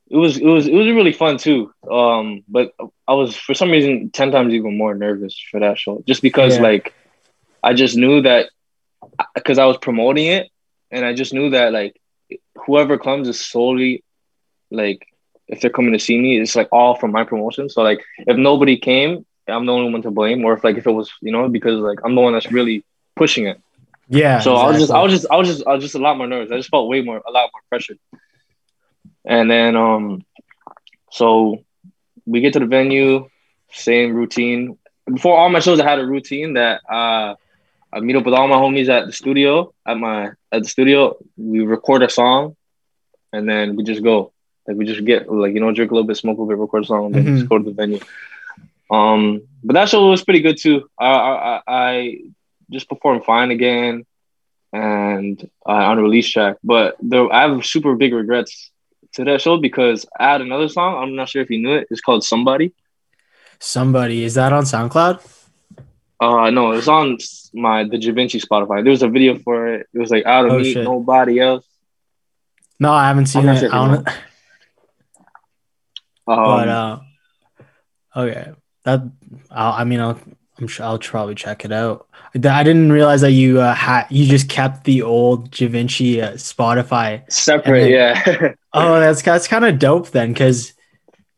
[0.09, 1.73] it was it was it was really fun too.
[1.89, 2.73] Um, but
[3.07, 6.55] I was for some reason ten times even more nervous for that show, just because
[6.55, 6.63] yeah.
[6.63, 6.93] like
[7.61, 8.49] I just knew that
[9.35, 10.49] because I was promoting it,
[10.89, 11.99] and I just knew that like
[12.65, 14.03] whoever comes is solely
[14.71, 15.05] like
[15.49, 17.69] if they're coming to see me, it's like all from my promotion.
[17.69, 20.85] So like if nobody came, I'm the only one to blame, or if like if
[20.85, 22.85] it was you know because like I'm the one that's really
[23.15, 23.59] pushing it.
[24.07, 24.39] Yeah.
[24.39, 24.63] So exactly.
[24.63, 26.27] I was just I was just I was just I was just a lot more
[26.27, 26.51] nervous.
[26.51, 27.95] I just felt way more a lot more pressure.
[29.25, 30.25] And then um
[31.11, 31.63] so
[32.25, 33.27] we get to the venue,
[33.71, 34.77] same routine.
[35.05, 37.35] Before all my shows, I had a routine that uh
[37.91, 41.17] I meet up with all my homies at the studio, at my at the studio,
[41.37, 42.55] we record a song
[43.33, 44.31] and then we just go.
[44.69, 46.61] Like we just get like you know, drink a little bit, smoke a little bit,
[46.61, 47.37] record a song, and then mm-hmm.
[47.37, 47.99] just go to the venue.
[48.91, 50.87] Um, but that show was pretty good too.
[50.99, 52.17] I I, I
[52.69, 54.05] just performed fine again,
[54.71, 56.57] and uh, on a release track.
[56.63, 58.69] But there, I have super big regrets
[59.13, 61.01] to that show because I had another song.
[61.01, 61.87] I'm not sure if you knew it.
[61.89, 62.71] It's called Somebody.
[63.57, 65.25] Somebody is that on SoundCloud?
[66.19, 67.17] Uh no, it's on
[67.53, 68.83] my the Givenchy Spotify.
[68.83, 69.87] There was a video for it.
[69.91, 70.83] It was like out of oh, me, shit.
[70.83, 71.65] nobody else.
[72.79, 73.59] No, I haven't seen it.
[73.59, 74.07] Sure I don't...
[76.29, 76.99] um, but uh,
[78.15, 78.51] okay,
[78.83, 79.01] that
[79.51, 80.19] I'll, I mean I'll
[80.59, 82.07] I'm sure I'll probably check it out.
[82.35, 87.29] I didn't realize that you uh, had you just kept the old Givenchy uh, Spotify
[87.31, 87.89] separate.
[87.89, 88.53] Then, yeah.
[88.73, 90.73] oh, that's that's kind of dope then, because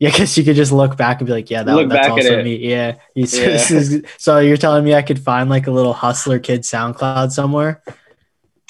[0.02, 2.42] yeah, because you could just look back and be like, yeah, that, look that's also
[2.42, 2.56] me.
[2.56, 2.96] Yeah.
[3.14, 3.48] You, yeah.
[3.70, 7.80] Is, so you're telling me I could find like a little hustler kid SoundCloud somewhere?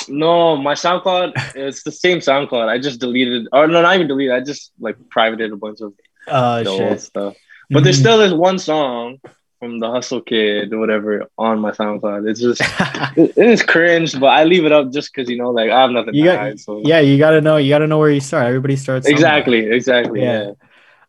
[0.09, 2.69] No, my SoundCloud, it's the same SoundCloud.
[2.69, 4.35] I just deleted, or no, not even deleted.
[4.35, 5.95] I just like privated a bunch of
[6.29, 7.37] uh, old stuff.
[7.71, 7.85] But mm-hmm.
[7.85, 9.21] there's still this one song
[9.63, 12.29] from the Hustle Kid or whatever on my SoundCloud.
[12.29, 12.61] It's just
[13.17, 15.91] it, is cringe, but I leave it up just because you know, like I have
[15.91, 16.83] nothing you got, hide, so.
[16.85, 17.59] Yeah, you got to know.
[17.59, 18.47] You got to know where you start.
[18.47, 19.17] Everybody starts somewhere.
[19.17, 20.21] exactly, exactly.
[20.21, 20.49] Yeah.
[20.49, 20.53] yeah.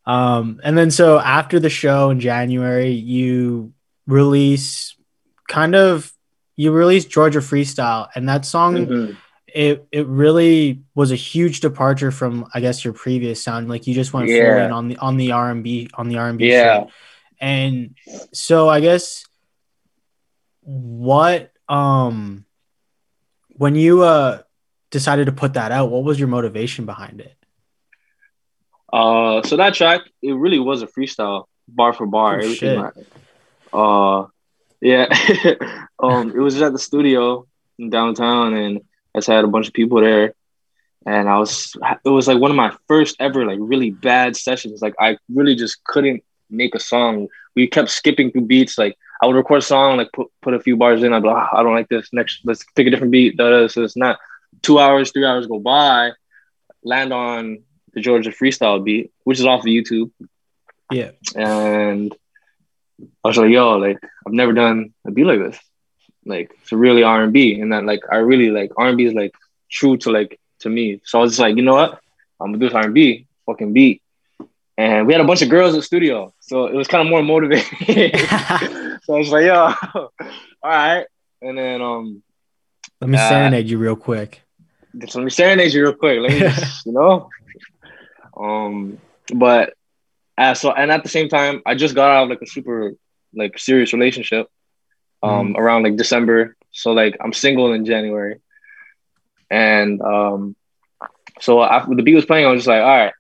[0.06, 3.74] Um, and then so after the show in January, you
[4.06, 4.96] release
[5.48, 6.14] kind of
[6.56, 8.76] you release Georgia Freestyle, and that song.
[8.76, 9.14] Mm-hmm.
[9.54, 13.70] It, it really was a huge departure from I guess your previous sound.
[13.70, 14.56] Like you just went yeah.
[14.56, 16.50] full in on the on the R and B on the R and B.
[16.50, 16.86] Yeah.
[17.40, 17.96] And
[18.32, 19.26] so I guess
[20.62, 22.46] what um
[23.50, 24.42] when you uh
[24.90, 27.36] decided to put that out, what was your motivation behind it?
[28.92, 32.38] Uh so that track, it really was a freestyle, bar for bar.
[32.38, 32.94] Oh, everything like,
[33.72, 34.26] uh
[34.82, 35.06] yeah.
[36.00, 37.46] um it was at the studio
[37.78, 38.82] in downtown and
[39.14, 40.34] I just had a bunch of people there.
[41.06, 44.82] And I was it was like one of my first ever like really bad sessions.
[44.82, 47.28] Like I really just couldn't make a song.
[47.56, 48.78] We kept skipping through beats.
[48.78, 51.14] Like I would record a song, like put, put a few bars in.
[51.14, 52.10] I'd be like, oh, I don't like this.
[52.14, 53.38] Next, let's pick a different beat.
[53.38, 54.20] Da, da, so it's not
[54.62, 56.12] two hours, three hours go by,
[56.84, 60.12] land on the Georgia freestyle beat, which is off of YouTube.
[60.92, 61.12] Yeah.
[61.36, 62.16] And
[63.24, 65.60] I was like, yo, like I've never done a beat like this.
[66.26, 69.06] Like it's really R and B, and that like I really like R and B
[69.06, 69.34] is like
[69.70, 71.02] true to like to me.
[71.04, 72.00] So I was just like, you know what,
[72.40, 74.04] I'm gonna do this R and B fucking beat
[74.78, 77.10] and we had a bunch of girls in the studio, so it was kind of
[77.10, 78.18] more motivating.
[79.04, 79.54] so I was like, "Yo,
[79.94, 80.10] all
[80.64, 81.06] right."
[81.42, 82.24] And then, um,
[83.00, 84.42] let me uh, serenade you real quick.
[84.98, 86.20] Just let me serenade you real quick.
[86.20, 87.30] Let me, just, you know,
[88.36, 88.98] um,
[89.34, 89.74] but
[90.38, 92.94] uh, so and at the same time, I just got out of like a super
[93.36, 94.48] like serious relationship,
[95.24, 95.58] um, mm.
[95.58, 96.56] around like December.
[96.72, 98.40] So like I'm single in January,
[99.50, 100.56] and um,
[101.40, 103.14] so after the beat was playing, I was just like, all right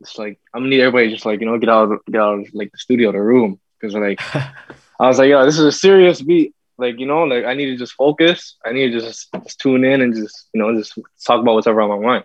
[0.00, 2.40] it's like I'm gonna need everybody just like you know get out of, get out
[2.40, 5.72] of like the studio, the room, because like I was like, yo, this is a
[5.72, 6.54] serious beat.
[6.78, 8.56] Like you know, like I need to just focus.
[8.64, 11.80] I need to just, just tune in and just you know just talk about whatever
[11.80, 12.24] on my mind.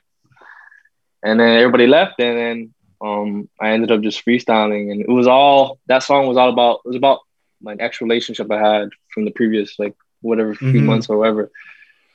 [1.23, 5.27] And then everybody left, and then um I ended up just freestyling, and it was
[5.27, 6.81] all that song was all about.
[6.85, 7.19] It was about
[7.61, 10.85] my ex relationship I had from the previous like whatever few mm-hmm.
[10.85, 11.51] months or whatever.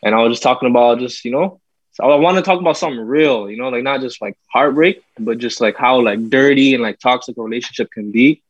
[0.02, 1.60] And I was just talking about just you know
[1.96, 5.02] so I want to talk about something real, you know, like not just like heartbreak,
[5.18, 8.42] but just like how like dirty and like toxic a relationship can be.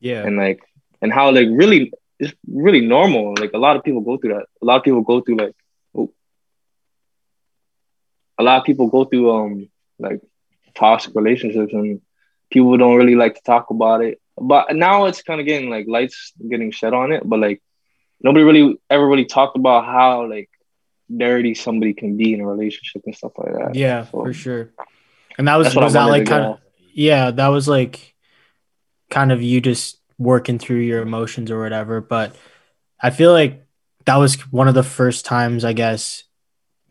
[0.00, 0.24] Yeah.
[0.24, 0.62] And like
[1.02, 3.34] and how like really it's really normal.
[3.38, 4.46] Like a lot of people go through that.
[4.62, 5.54] A lot of people go through like
[5.94, 6.10] oh,
[8.38, 10.22] a lot of people go through um like
[10.74, 12.00] toxic relationships and
[12.50, 14.18] people don't really like to talk about it.
[14.36, 17.62] But now it's kind of getting like lights getting shed on it, but like
[18.20, 20.50] nobody really ever really talked about how like
[21.14, 23.74] dirty somebody can be in a relationship and stuff like that.
[23.74, 24.72] Yeah, so, for sure.
[25.38, 26.60] And that was was that like kind of
[26.92, 28.14] yeah, that was like
[29.10, 32.00] kind of you just working through your emotions or whatever.
[32.00, 32.34] But
[33.00, 33.64] I feel like
[34.06, 36.24] that was one of the first times I guess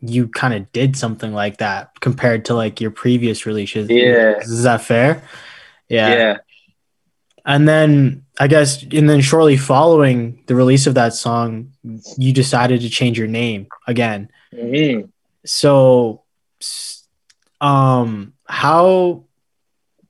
[0.01, 3.89] you kind of did something like that compared to like your previous releases.
[3.89, 4.38] Yeah.
[4.38, 5.23] Is that fair?
[5.88, 6.10] Yeah.
[6.10, 6.38] Yeah.
[7.45, 11.73] And then I guess, and then shortly following the release of that song,
[12.17, 14.29] you decided to change your name again.
[14.53, 15.08] Mm-hmm.
[15.45, 16.23] So,
[17.60, 19.25] um, how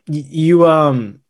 [0.08, 1.22] you um,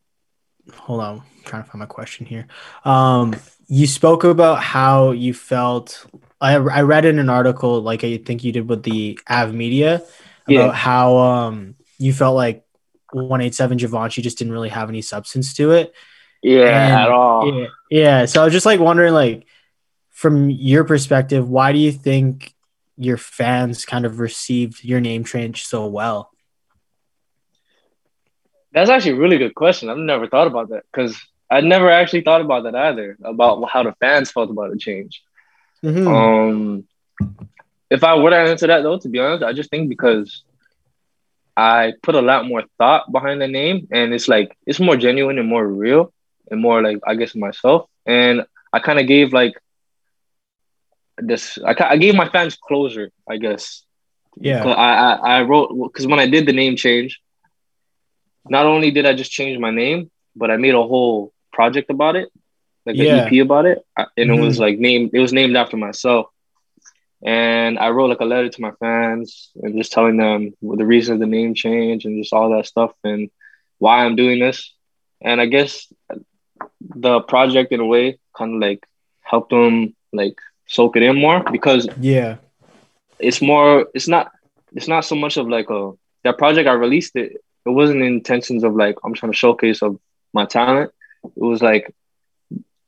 [0.73, 2.47] hold on, I'm trying to find my question here.
[2.85, 3.35] Um,
[3.67, 6.05] you spoke about how you felt.
[6.41, 9.95] I I read in an article, like I think you did with the Av Media,
[10.47, 10.71] about yeah.
[10.71, 12.65] how um you felt like
[13.13, 15.93] 187 Givenchy just didn't really have any substance to it.
[16.41, 17.61] Yeah, and, at all.
[17.61, 18.25] Yeah, yeah.
[18.25, 19.45] So I was just like wondering, like,
[20.09, 22.53] from your perspective, why do you think
[22.97, 26.31] your fans kind of received your name change so well?
[28.71, 29.89] That's actually a really good question.
[29.89, 31.17] I've never thought about that because
[31.49, 35.21] I never actually thought about that either about how the fans felt about the change.
[35.83, 36.07] Mm-hmm.
[36.07, 36.87] Um,
[37.89, 40.43] if I were to answer that though, to be honest, I just think because
[41.55, 45.37] I put a lot more thought behind the name, and it's like it's more genuine
[45.37, 46.11] and more real
[46.49, 47.89] and more like I guess myself.
[48.05, 49.53] And I kind of gave like
[51.17, 51.59] this.
[51.63, 53.83] I I gave my fans closure, I guess.
[54.37, 54.63] Yeah.
[54.65, 57.21] I I, I wrote because when I did the name change,
[58.49, 62.15] not only did I just change my name, but I made a whole project about
[62.15, 62.29] it.
[62.85, 63.27] like yeah.
[63.27, 64.31] an EP about it, and mm-hmm.
[64.31, 64.63] it was mm-hmm.
[64.63, 65.11] like named.
[65.13, 66.27] It was named after myself,
[67.23, 71.13] and I wrote like a letter to my fans and just telling them the reason
[71.13, 73.29] of the name change and just all that stuff and
[73.79, 74.73] why I'm doing this.
[75.21, 75.91] And I guess
[76.81, 78.85] the project in a way kind of like
[79.21, 82.37] helped them like soak it in more because yeah,
[83.19, 83.87] it's more.
[83.93, 84.31] It's not.
[84.75, 85.91] It's not so much of like a
[86.23, 86.67] that project.
[86.67, 87.33] I released it.
[87.65, 89.97] It wasn't intentions of like I'm trying to showcase of
[90.33, 90.91] my talent.
[91.23, 91.95] It was like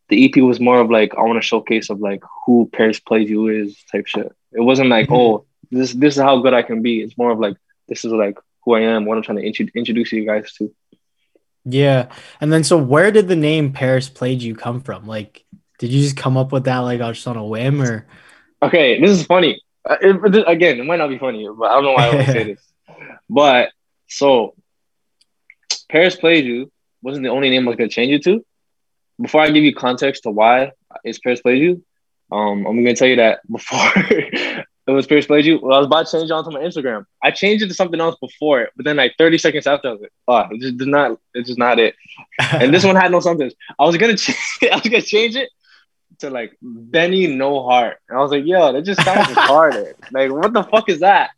[0.10, 3.30] the EP was more of like I want to showcase of like who Paris Played
[3.30, 4.32] You is type shit.
[4.52, 5.16] It wasn't like mm-hmm.
[5.16, 7.02] oh this this is how good I can be.
[7.02, 9.72] It's more of like this is like who I am, what I'm trying to int-
[9.76, 10.74] introduce you guys to.
[11.66, 15.08] Yeah, and then so where did the name Paris Played You come from?
[15.08, 15.44] Like,
[15.80, 18.06] did you just come up with that like just on a whim or?
[18.62, 19.62] Okay, this is funny.
[19.88, 22.26] Uh, it, again, it might not be funny, but I don't know why I would
[22.26, 22.72] say this.
[23.30, 23.70] But
[24.08, 24.56] so,
[25.90, 28.46] Paris Played You wasn't the only name I was gonna change it to
[29.22, 30.72] before I give you context to why
[31.04, 31.84] it's You,
[32.32, 33.92] um, I'm gonna tell you that before
[34.88, 37.06] it was Paris Played You, well, I was about to change it onto my Instagram.
[37.24, 39.92] I changed it to something else before it, but then like 30 seconds after, I
[39.92, 41.96] was like, oh, it just did not, it's just not it.
[42.52, 43.52] and this one had no something.
[43.80, 44.38] I was gonna change,
[44.72, 45.50] I was gonna change it
[46.20, 47.98] to like Benny No Heart.
[48.10, 49.94] And I was like, yo, that just sounds retarded.
[50.12, 51.32] Like, what the fuck is that?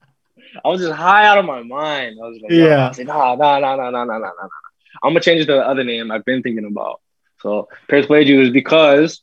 [0.63, 2.17] I was just high out of my mind.
[2.21, 2.85] I was like, yeah.
[2.85, 4.47] I was like, nah, nah, nah, nah, nah, nah, nah, nah.
[5.03, 7.01] I'm gonna change it to the other name I've been thinking about.
[7.41, 9.21] So Paris played you is because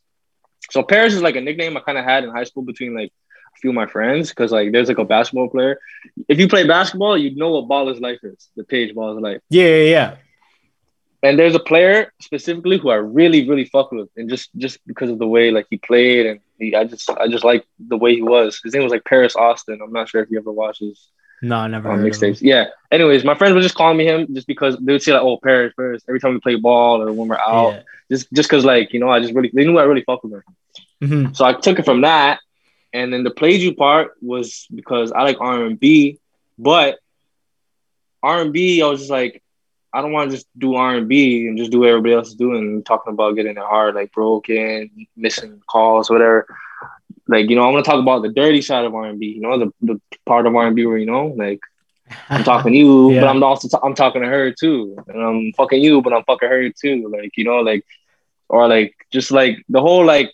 [0.70, 3.12] so Paris is like a nickname I kind of had in high school between like
[3.54, 5.78] a few of my friends because like there's like a basketball player.
[6.28, 8.48] If you play basketball, you know what Ballislife is.
[8.56, 9.40] The page Ballislife.
[9.50, 10.16] Yeah, yeah, yeah.
[11.22, 15.10] And there's a player specifically who I really, really fuck with, and just just because
[15.10, 18.14] of the way like he played and he, I just I just like the way
[18.14, 18.60] he was.
[18.62, 19.80] His name was like Paris Austin.
[19.82, 21.08] I'm not sure if you ever watched his
[21.44, 21.90] no, I never.
[21.90, 22.40] On mixtapes.
[22.40, 22.68] Yeah.
[22.90, 25.36] Anyways, my friends were just calling me him just because they would say like, "Oh,
[25.36, 27.82] Paris, Paris." Every time we play ball or when we're out, yeah.
[28.10, 30.32] just just because like you know, I just really they knew I really fucked with
[30.32, 30.42] them.
[31.02, 31.34] Mm-hmm.
[31.34, 32.40] So I took it from that,
[32.94, 36.18] and then the played you part was because I like R and B,
[36.58, 36.98] but
[38.22, 39.42] R and B, I was just like,
[39.92, 42.28] I don't want to just do R and B and just do what everybody else
[42.28, 46.46] is doing, talking about getting it hard, like broken, missing calls, whatever
[47.26, 49.26] like you know, I want to talk about the dirty side of R and B.
[49.26, 51.60] You know, the the part of R and B where you know, like
[52.28, 53.20] I'm talking to you, yeah.
[53.20, 56.24] but I'm also t- I'm talking to her too, and I'm fucking you, but I'm
[56.24, 57.08] fucking her too.
[57.08, 57.84] Like you know, like
[58.48, 60.30] or like just like the whole like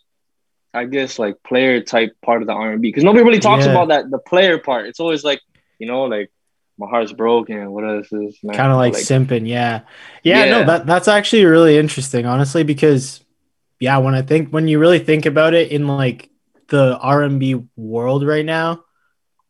[0.75, 3.65] I guess like player type part of the R and B because nobody really talks
[3.65, 3.73] yeah.
[3.73, 4.87] about that the player part.
[4.87, 5.41] It's always like
[5.79, 6.31] you know like
[6.81, 7.71] my heart's broken.
[7.71, 8.39] What is this?
[8.43, 9.83] Kind of like, like, simping, yeah.
[10.23, 10.45] yeah.
[10.45, 10.51] yeah.
[10.51, 13.23] no, that that's actually really interesting, honestly, because
[13.79, 16.30] yeah, when I think when you really think about it in like
[16.71, 18.85] the R&B world right now,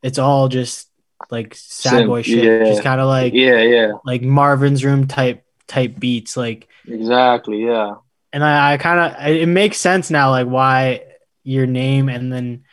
[0.02, 0.88] it's all just
[1.30, 2.44] like sad boy shit.
[2.44, 2.64] Yeah.
[2.64, 7.96] Just kind of like yeah, yeah, like Marvin's Room type type beats, like exactly, yeah.
[8.32, 11.04] And I, I kind of it makes sense now, like why
[11.44, 12.64] your name and then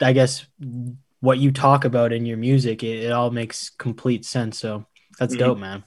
[0.00, 0.46] I guess
[1.20, 4.58] what you talk about in your music, it, it all makes complete sense.
[4.58, 4.86] So
[5.18, 5.44] that's mm-hmm.
[5.44, 5.84] dope, man.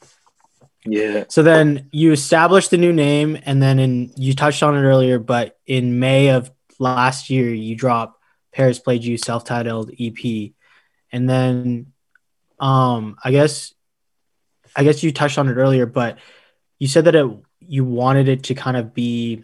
[0.86, 1.26] Yeah.
[1.30, 5.18] So then you established the new name, and then in you touched on it earlier,
[5.18, 6.52] but in May of
[6.84, 8.20] last year you dropped
[8.52, 10.52] Paris Played You self-titled EP.
[11.12, 11.94] And then
[12.60, 13.74] um I guess
[14.76, 16.20] I guess you touched on it earlier, but
[16.80, 17.28] you said that it
[17.60, 19.44] you wanted it to kind of be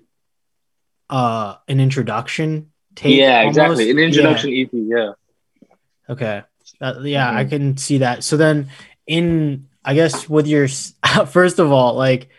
[1.10, 3.18] uh an introduction tape.
[3.18, 3.58] Yeah, almost.
[3.58, 3.92] exactly.
[3.92, 4.64] An introduction yeah.
[4.64, 5.12] EP, yeah.
[6.10, 6.44] Okay.
[6.82, 7.38] Uh, yeah, mm-hmm.
[7.38, 8.24] I can see that.
[8.24, 8.70] So then
[9.08, 10.68] in I guess with your
[11.28, 12.30] first of all, like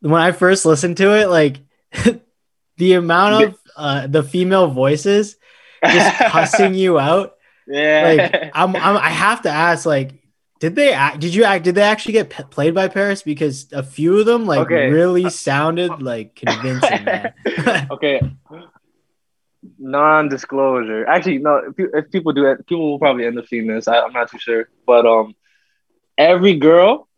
[0.00, 1.58] when I first listened to it, like
[2.76, 5.36] the amount of uh, the female voices
[5.82, 7.36] just cussing you out.
[7.66, 8.30] Yeah.
[8.32, 10.12] Like I'm, I'm, I have to ask, like,
[10.58, 11.20] did they act?
[11.20, 11.64] Did you act?
[11.64, 13.22] Did they actually get p- played by Paris?
[13.22, 14.90] Because a few of them like okay.
[14.90, 17.06] really sounded like convincing.
[17.92, 18.20] okay.
[19.78, 21.06] Non-disclosure.
[21.06, 21.72] Actually, no.
[21.76, 23.86] If, if, people do it, people will probably end up seeing this.
[23.86, 25.36] I, I'm not too sure, but um,
[26.16, 27.08] every girl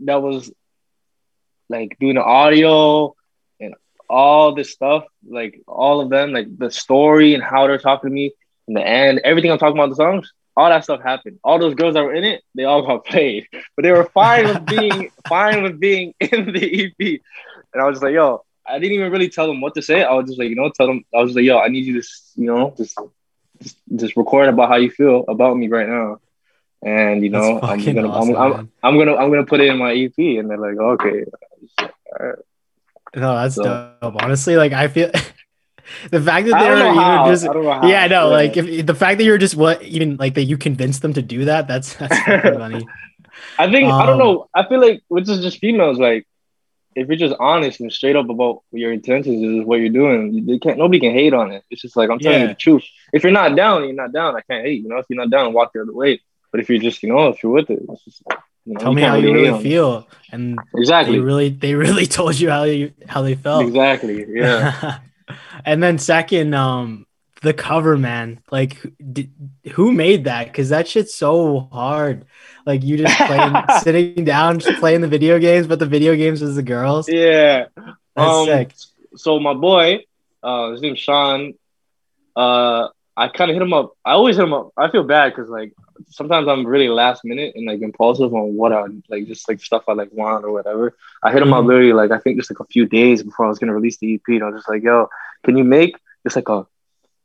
[0.00, 0.50] that was
[1.68, 3.14] like doing the audio
[4.12, 8.14] all this stuff, like all of them, like the story and how they're talking to
[8.14, 8.34] me
[8.68, 11.38] in the end, everything I'm talking about the songs, all that stuff happened.
[11.42, 14.44] All those girls that were in it, they all got played, but they were fine
[14.44, 17.20] with being fine with being in the EP.
[17.72, 20.04] And I was just like, yo, I didn't even really tell them what to say.
[20.04, 21.04] I was just like, you know, tell them.
[21.14, 22.98] I was like, yo, I need you to, you know, just
[23.62, 26.20] just, just record about how you feel about me right now.
[26.84, 29.78] And you know, I'm gonna, awesome, I'm, I'm, I'm, gonna, I'm gonna put it in
[29.78, 30.18] my EP.
[30.18, 31.24] And they're like, okay,
[31.80, 31.88] all
[32.20, 32.38] right.
[33.14, 34.22] No, that's so, dope.
[34.22, 35.10] Honestly, like I feel
[36.10, 37.26] the fact that they're even how.
[37.28, 38.22] just yeah, no, yeah.
[38.24, 41.22] like if the fact that you're just what even like that you convinced them to
[41.22, 42.86] do that, that's that's funny.
[43.58, 44.48] I think um, I don't um, know.
[44.54, 46.26] I feel like which is just females like
[46.94, 50.58] if you're just honest and straight up about your intentions is what you're doing, they
[50.58, 51.64] can't nobody can hate on it.
[51.70, 52.44] It's just like I'm telling yeah.
[52.44, 52.84] you the truth.
[53.12, 54.36] If you're not down, you're not down.
[54.36, 54.82] I can't hate.
[54.82, 56.20] You know, if you're not down, walk the other way.
[56.50, 58.22] But if you're just, you know, if you're with it, it's just
[58.64, 60.08] you know, tell me how you really feel.
[60.30, 63.64] And exactly, they really, they really told you how you how they felt.
[63.66, 64.24] Exactly.
[64.28, 64.98] Yeah.
[65.64, 67.06] and then second, um,
[67.42, 68.40] the cover, man.
[68.50, 68.78] Like,
[69.12, 69.32] did,
[69.72, 70.46] who made that?
[70.46, 72.24] Because that shit's so hard.
[72.64, 76.40] Like you just playing, sitting down, just playing the video games, but the video games
[76.40, 77.08] was the girls.
[77.08, 77.66] Yeah.
[78.14, 78.72] That's um, sick.
[79.16, 80.04] So my boy,
[80.42, 81.54] uh, his name's Sean.
[82.34, 83.94] Uh, I kind of hit him up.
[84.04, 84.72] I always hit him up.
[84.76, 85.74] I feel bad because like
[86.08, 89.84] sometimes I'm really last minute and like impulsive on what I like, just like stuff
[89.88, 90.96] I like want or whatever.
[91.22, 91.54] I hit him mm-hmm.
[91.54, 93.98] up literally like I think just like a few days before I was gonna release
[93.98, 94.22] the EP.
[94.28, 95.08] And I was just like, yo,
[95.44, 96.66] can you make just like a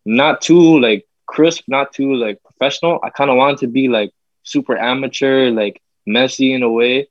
[0.05, 2.99] not too like crisp, not too like professional.
[3.03, 4.11] I kind of wanted to be like
[4.43, 7.09] super amateur, like messy in a way.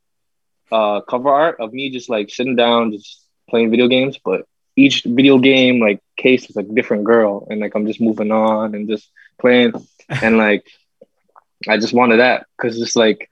[0.73, 5.05] Uh, cover art of me just like sitting down, just playing video games, but each
[5.05, 8.89] video game like case is a different girl, and like I'm just moving on and
[8.89, 9.09] just
[9.39, 9.73] playing,
[10.09, 10.67] and like
[11.69, 13.31] I just wanted that because it's like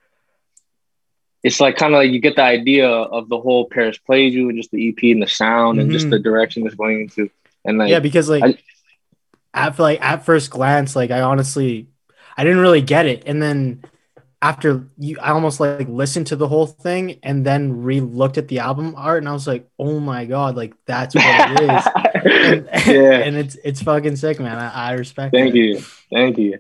[1.45, 4.49] it's like kind of like you get the idea of the whole Paris Played You
[4.49, 5.81] and just the EP and the sound mm-hmm.
[5.83, 6.23] and just the mm-hmm.
[6.23, 7.31] direction it's going into.
[7.67, 8.59] And like yeah, because like I,
[9.53, 11.89] at like at first glance, like I honestly
[12.37, 13.25] I didn't really get it.
[13.27, 13.85] And then
[14.41, 18.61] after you I almost like listened to the whole thing and then re-looked at the
[18.61, 21.85] album art and I was like, oh my god, like that's what it is.
[22.25, 23.19] and, yeah.
[23.19, 24.59] and it's it's fucking sick, man.
[24.59, 25.81] I, I respect Thank you.
[26.13, 26.59] Thank you.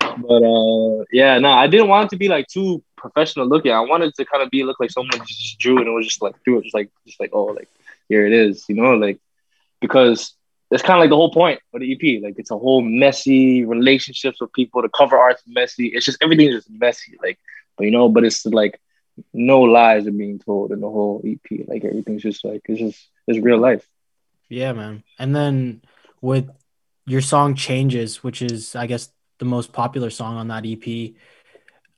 [0.00, 3.72] But uh yeah, no, I didn't want it to be like too professional looking.
[3.72, 6.22] I wanted to kind of be look like someone just drew and it was just
[6.22, 7.68] like threw it just like just like oh like
[8.08, 9.18] here it is, you know, like
[9.80, 10.34] because
[10.70, 12.22] that's kind of like the whole point of the EP.
[12.22, 14.80] Like it's a whole messy relationships with people.
[14.80, 15.88] The cover art's messy.
[15.88, 17.16] It's just everything's just messy.
[17.22, 17.38] Like,
[17.76, 18.80] but you know, but it's like
[19.34, 21.66] no lies are being told in the whole EP.
[21.68, 23.86] Like everything's just like it's just it's real life.
[24.52, 25.02] Yeah, man.
[25.18, 25.82] And then
[26.20, 26.50] with
[27.06, 31.14] your song changes, which is I guess the most popular song on that EP.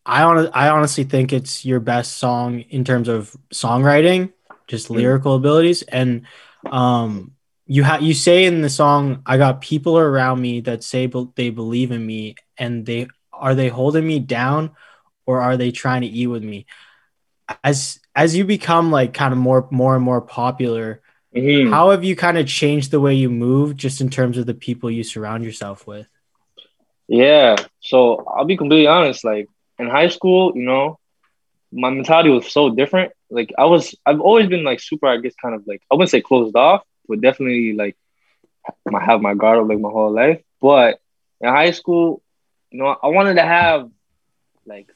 [0.07, 4.33] I on I honestly think it's your best song in terms of songwriting,
[4.67, 4.97] just mm-hmm.
[4.97, 6.27] lyrical abilities, and
[6.71, 7.33] um
[7.67, 11.29] you have you say in the song i got people around me that say be-
[11.35, 14.71] they believe in me and they are they holding me down
[15.27, 16.67] or are they trying to eat with me
[17.63, 21.03] as as you become like kind of more more and more popular
[21.35, 21.71] mm-hmm.
[21.71, 24.55] how have you kind of changed the way you move just in terms of the
[24.55, 26.07] people you surround yourself with
[27.09, 30.99] yeah so i'll be completely honest like in high school you know
[31.73, 35.35] my mentality was so different like i was i've always been like super i guess
[35.41, 37.97] kind of like i wouldn't say closed off but definitely like
[38.67, 40.43] I have my guard up like my whole life.
[40.61, 40.99] But
[41.41, 42.23] in high school,
[42.71, 43.91] you know, I wanted to have
[44.67, 44.89] like,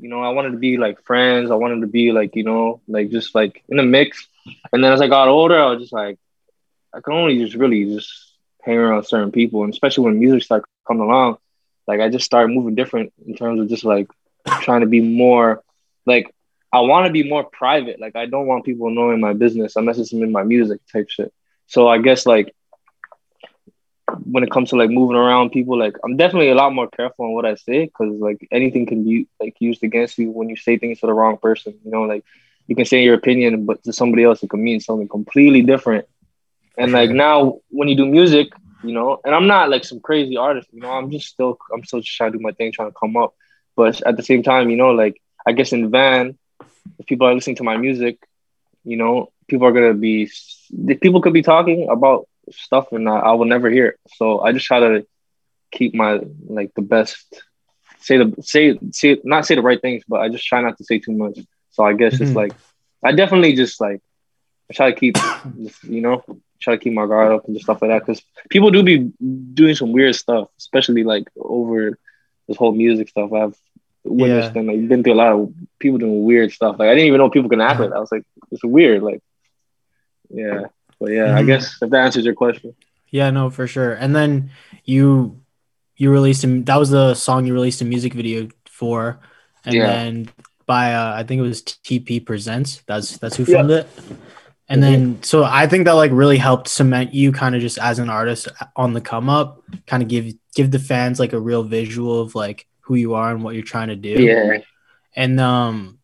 [0.00, 1.50] you know, I wanted to be like friends.
[1.50, 4.26] I wanted to be like, you know, like just like in the mix.
[4.72, 6.18] And then as I got older, I was just like,
[6.92, 10.66] I can only just really just hang around certain people, and especially when music started
[10.86, 11.38] coming along,
[11.86, 14.08] like I just started moving different in terms of just like
[14.62, 15.62] trying to be more
[16.06, 16.34] like
[16.72, 18.00] I want to be more private.
[18.00, 21.32] Like I don't want people knowing my business unless it's in my music type shit.
[21.66, 22.54] So I guess like
[24.24, 27.26] when it comes to like moving around people, like I'm definitely a lot more careful
[27.26, 30.56] on what I say because like anything can be like used against you when you
[30.56, 31.74] say things to the wrong person.
[31.84, 32.24] You know, like
[32.66, 36.06] you can say your opinion, but to somebody else it can mean something completely different.
[36.76, 38.48] And like now when you do music,
[38.82, 41.84] you know, and I'm not like some crazy artist, you know, I'm just still I'm
[41.84, 43.34] still just trying to do my thing, trying to come up.
[43.76, 46.38] But at the same time, you know, like I guess in van,
[46.98, 48.18] if people are listening to my music,
[48.84, 50.30] you know, people are gonna be
[51.00, 54.00] people could be talking about stuff and I, I will never hear it.
[54.16, 55.06] So I just try to
[55.70, 57.42] keep my like the best
[58.00, 60.84] say the say say not say the right things, but I just try not to
[60.84, 61.38] say too much.
[61.70, 62.24] So I guess mm-hmm.
[62.24, 62.52] it's like
[63.02, 64.00] I definitely just like
[64.70, 66.24] I try to keep just, you know
[66.60, 69.10] try to keep my guard up and just stuff like that because people do be
[69.54, 71.98] doing some weird stuff, especially like over
[72.46, 73.32] this whole music stuff.
[73.32, 73.56] I've
[74.04, 74.60] witnessed yeah.
[74.60, 76.76] and like been through a lot of people doing weird stuff.
[76.78, 77.96] Like I didn't even know people can act like that.
[77.96, 79.02] I was like, it's weird.
[79.02, 79.22] Like
[80.28, 80.66] yeah.
[81.00, 81.38] But yeah, mm-hmm.
[81.38, 82.74] I guess if that answers your question.
[83.10, 83.94] Yeah, no, for sure.
[83.94, 84.50] And then
[84.84, 85.40] you
[85.96, 89.20] you released him that was the song you released a music video for.
[89.64, 89.86] And yeah.
[89.86, 90.30] then
[90.66, 92.82] by uh, I think it was TP Presents.
[92.86, 93.78] That's that's who filmed yeah.
[93.78, 93.88] it.
[94.68, 94.92] And mm-hmm.
[94.92, 98.08] then so I think that like really helped cement you kind of just as an
[98.08, 102.20] artist on the come up, kind of give give the fans like a real visual
[102.20, 104.22] of like who you are and what you're trying to do.
[104.22, 104.58] Yeah.
[105.16, 105.98] And um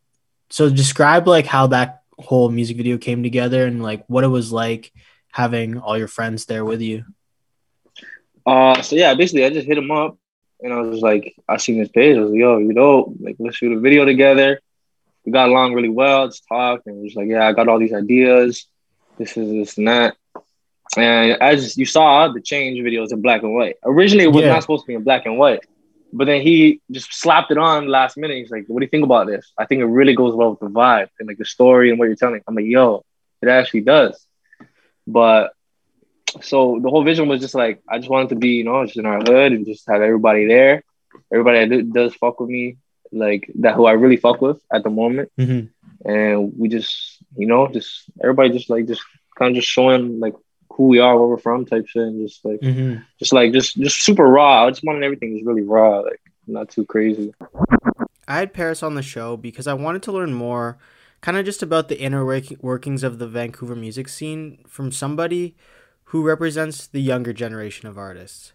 [0.49, 4.51] so describe like how that whole music video came together and like what it was
[4.51, 4.91] like
[5.31, 7.05] having all your friends there with you?
[8.45, 10.17] Uh, so yeah, basically I just hit him up
[10.61, 12.17] and I was like, I seen his page.
[12.17, 14.59] I was like, yo, you know, like let's shoot a video together.
[15.25, 17.93] we got along really well, just talked, and was like, yeah, I got all these
[17.93, 18.65] ideas.
[19.17, 20.15] This is this and that.
[20.95, 23.75] And as you saw, the change videos in black and white.
[23.83, 24.53] Originally, it was yeah.
[24.53, 25.65] not supposed to be in black and white,
[26.13, 28.37] but then he just slapped it on last minute.
[28.37, 30.59] He's like, "What do you think about this?" I think it really goes well with
[30.59, 32.41] the vibe and like the story and what you're telling.
[32.47, 33.03] I'm like, "Yo,
[33.41, 34.25] it actually does."
[35.05, 35.53] But
[36.41, 38.97] so the whole vision was just like I just wanted to be, you know, just
[38.97, 40.83] in our hood and just have everybody there,
[41.31, 42.77] everybody that does fuck with me,
[43.11, 46.09] like that who I really fuck with at the moment, mm-hmm.
[46.09, 49.03] and we just, you know, just everybody just like just
[49.37, 50.33] kind of just showing like
[50.71, 53.01] who we are, where we're from, type shit, and just like, mm-hmm.
[53.19, 54.65] just like just just super raw.
[54.65, 57.33] I just wanted everything just really raw, like not too crazy.
[58.27, 60.77] I had Paris on the show because I wanted to learn more,
[61.21, 65.55] kind of just about the inner workings of the Vancouver music scene from somebody
[66.05, 68.53] who represents the younger generation of artists.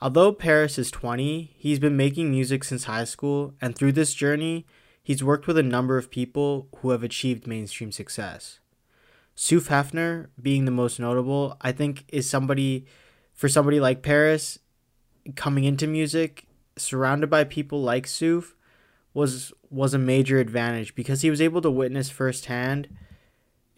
[0.00, 4.66] Although Paris is 20, he's been making music since high school, and through this journey,
[5.02, 8.60] he's worked with a number of people who have achieved mainstream success.
[9.42, 12.84] Suf Hefner, being the most notable, I think is somebody,
[13.32, 14.58] for somebody like Paris,
[15.34, 18.54] coming into music, surrounded by people like Suf,
[19.14, 22.86] was was a major advantage because he was able to witness firsthand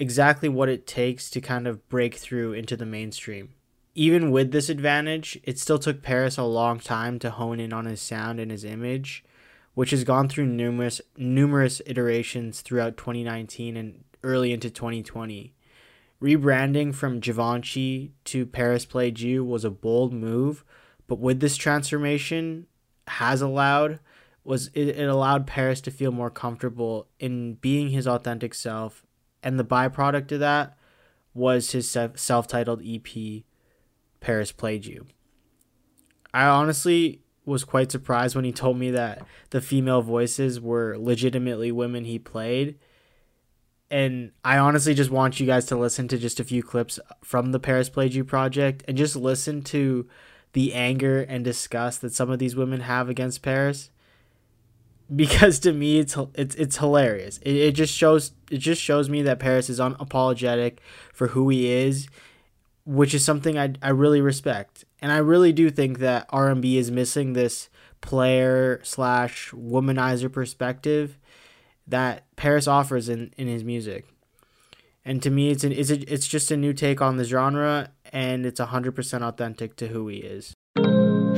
[0.00, 3.50] exactly what it takes to kind of break through into the mainstream.
[3.94, 7.84] Even with this advantage, it still took Paris a long time to hone in on
[7.84, 9.24] his sound and his image,
[9.74, 15.54] which has gone through numerous numerous iterations throughout 2019 and early into 2020.
[16.20, 20.64] Rebranding from Givenchy to Paris Played You was a bold move,
[21.08, 22.66] but with this transformation
[23.08, 23.98] has allowed
[24.44, 29.04] was it, it allowed Paris to feel more comfortable in being his authentic self
[29.42, 30.76] and the byproduct of that
[31.34, 33.42] was his self-titled EP
[34.20, 35.06] Paris Played You.
[36.34, 41.72] I honestly was quite surprised when he told me that the female voices were legitimately
[41.72, 42.78] women he played.
[43.92, 47.52] And I honestly just want you guys to listen to just a few clips from
[47.52, 50.08] the Paris Played You project and just listen to
[50.54, 53.90] the anger and disgust that some of these women have against Paris
[55.14, 57.36] because to me it's it's it's hilarious.
[57.38, 60.78] It, it just shows it just shows me that Paris is unapologetic
[61.12, 62.08] for who he is,
[62.86, 64.86] which is something I I really respect.
[65.02, 67.68] And I really do think that R and B is missing this
[68.00, 71.18] player slash womanizer perspective
[71.86, 74.06] that Paris offers in, in his music.
[75.04, 77.90] And to me, it's an, it's, a, it's just a new take on the genre,
[78.12, 80.54] and it's 100% authentic to who he is.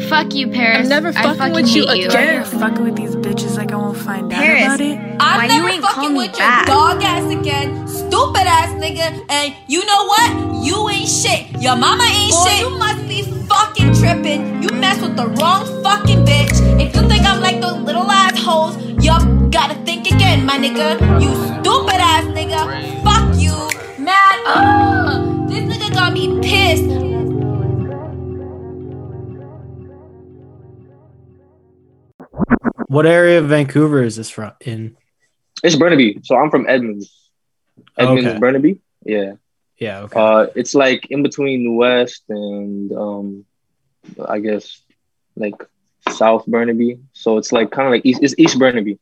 [0.09, 0.80] Fuck you, Paris.
[0.82, 2.34] I'm never fucking, fucking with you again.
[2.34, 4.99] You're fucking with these bitches like I won't find Paris, out about it.
[5.20, 6.66] I'm Why never fucking with back?
[6.66, 9.24] your dog ass again, stupid ass nigga.
[9.30, 10.64] And you know what?
[10.64, 11.62] You ain't shit.
[11.62, 12.61] Your mama ain't Boy, shit.
[12.61, 14.62] You must be fucking tripping.
[14.62, 16.80] You mess with the wrong fucking bitch.
[16.80, 19.22] If you think I'm like those little ass hoes, yup,
[19.55, 20.98] gotta think again, my nigga.
[21.22, 21.32] You
[21.62, 22.62] stupid ass nigga.
[23.05, 23.55] Fuck you,
[24.05, 24.36] man.
[24.46, 26.90] Ugh, this nigga got me pissed.
[32.88, 34.96] What area of Vancouver is this from in?
[35.62, 36.18] It's Burnaby.
[36.24, 37.30] So I'm from Edmonds.
[37.96, 38.38] Edmonds, okay.
[38.40, 38.80] Burnaby.
[39.05, 39.34] Yeah.
[39.78, 40.00] Yeah.
[40.00, 40.20] Okay.
[40.20, 43.44] Uh, it's like in between the West and um,
[44.28, 44.82] I guess
[45.36, 45.55] like
[46.11, 46.98] South Burnaby.
[47.12, 48.20] So it's like kind of like East.
[48.20, 48.98] It's East Burnaby.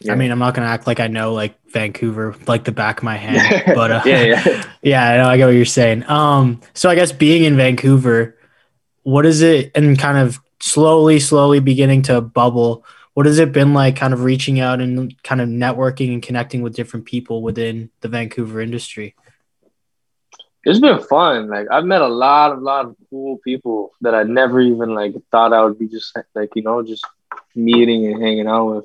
[0.00, 0.12] Yeah.
[0.12, 3.04] I mean, I'm not gonna act like I know like Vancouver like the back of
[3.04, 5.08] my hand, but uh, yeah, yeah, yeah.
[5.08, 5.28] I know.
[5.28, 6.08] I get what you're saying.
[6.08, 8.36] Um, so I guess being in Vancouver,
[9.02, 12.84] what is it, and kind of slowly, slowly beginning to bubble.
[13.14, 16.60] What has it been like kind of reaching out and kind of networking and connecting
[16.60, 19.14] with different people within the Vancouver industry?
[20.64, 21.48] It's been fun.
[21.48, 25.14] Like I've met a lot of lot of cool people that I never even like
[25.30, 27.06] thought I would be just like, you know, just
[27.54, 28.84] meeting and hanging out with.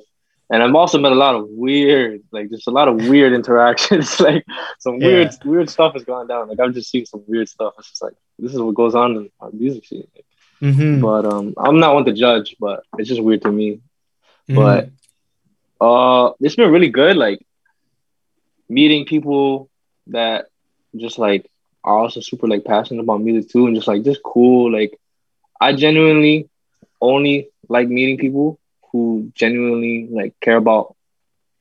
[0.52, 4.20] And I've also met a lot of weird, like just a lot of weird interactions.
[4.20, 4.44] like
[4.78, 5.50] some weird, yeah.
[5.50, 6.48] weird stuff has gone down.
[6.48, 7.72] Like I've just seen some weird stuff.
[7.78, 10.06] It's just like this is what goes on in our music scene.
[10.60, 11.00] Mm-hmm.
[11.00, 13.80] But um, I'm not one to judge, but it's just weird to me.
[14.50, 14.56] Mm-hmm.
[14.56, 14.90] But
[15.80, 17.16] uh, it's been really good.
[17.16, 17.46] Like
[18.68, 19.70] meeting people
[20.08, 20.48] that
[20.94, 21.50] just like
[21.82, 24.70] are also super like passionate about music too, and just like just cool.
[24.70, 25.00] Like
[25.58, 26.50] I genuinely
[27.00, 28.58] only like meeting people
[28.92, 30.94] who genuinely like care about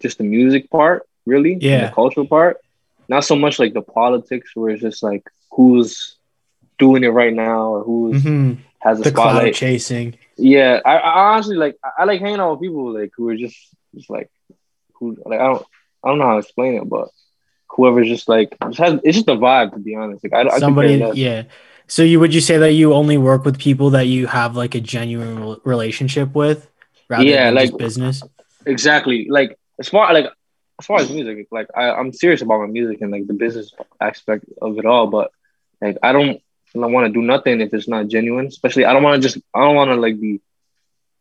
[0.01, 2.57] just the music part, really, yeah, the cultural part.
[3.07, 6.15] Not so much like the politics, where it's just like who's
[6.77, 9.41] doing it right now or who's mm-hmm has a the spotlight.
[9.41, 10.17] Cloud chasing.
[10.37, 13.57] Yeah, I, I honestly like I, like hanging out with people like who are just
[13.95, 14.29] just like
[14.93, 15.65] who like I don't
[16.03, 17.09] I don't know how to explain it, but
[17.69, 20.23] whoever's just like just has it's just a vibe to be honest.
[20.23, 21.43] Like I, somebody I yeah.
[21.87, 24.75] So you would you say that you only work with people that you have like
[24.75, 26.69] a genuine relationship with,
[27.11, 28.23] rather yeah, like business?
[28.65, 29.27] Exactly.
[29.29, 30.31] Like as far like
[30.79, 33.73] as far as music, like I, I'm serious about my music and like the business
[33.99, 35.31] aspect of it all, but
[35.81, 36.41] like I don't
[36.73, 38.47] I don't want to do nothing if it's not genuine.
[38.47, 40.41] Especially I don't want to just I don't want to like be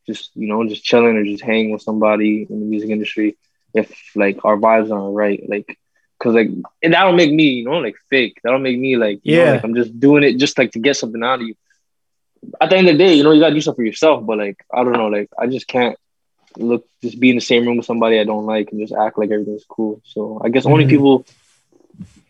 [0.07, 3.37] just you know just chilling or just hanging with somebody in the music industry
[3.75, 5.43] if like our vibes aren't right.
[5.49, 5.77] Like
[6.19, 6.51] because like
[6.83, 8.41] that'll make me you know like fake.
[8.43, 10.97] That'll make me like yeah know, like I'm just doing it just like to get
[10.97, 11.57] something out of you.
[12.61, 14.25] At the end of the day, you know you gotta do something for yourself.
[14.25, 15.97] But like I don't know, like I just can't
[16.57, 19.19] look just be in the same room with somebody I don't like and just act
[19.19, 20.03] like everything's cool.
[20.05, 20.73] So I guess mm-hmm.
[20.73, 21.27] only people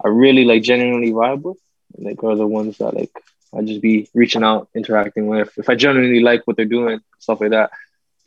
[0.05, 1.59] I really like genuinely vibe with
[1.99, 3.13] like are the ones that like
[3.55, 5.53] I just be reaching out, interacting with.
[5.59, 7.71] If I genuinely like what they're doing, stuff like that.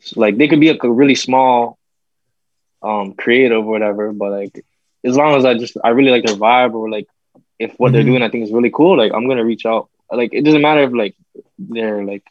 [0.00, 1.78] So, like they could be like a really small
[2.82, 4.64] um creative or whatever, but like
[5.04, 7.06] as long as I just I really like their vibe or like
[7.58, 7.94] if what mm-hmm.
[7.94, 9.88] they're doing I think is really cool, like I'm gonna reach out.
[10.16, 11.16] Like it doesn't matter if like
[11.58, 12.24] they're like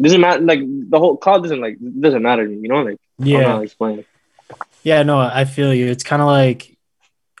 [0.00, 4.04] doesn't matter like the whole call doesn't like doesn't matter you know, like yeah, explain.
[4.82, 5.86] Yeah, no, I feel you.
[5.86, 6.76] It's kind of like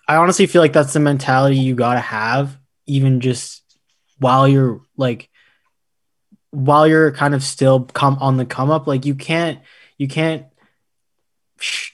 [0.06, 3.62] I honestly feel like that's the mentality you gotta have, even just
[4.18, 5.28] while you're like
[6.50, 8.86] while you're kind of still come on the come up.
[8.86, 9.60] Like you can't
[9.98, 10.46] you can't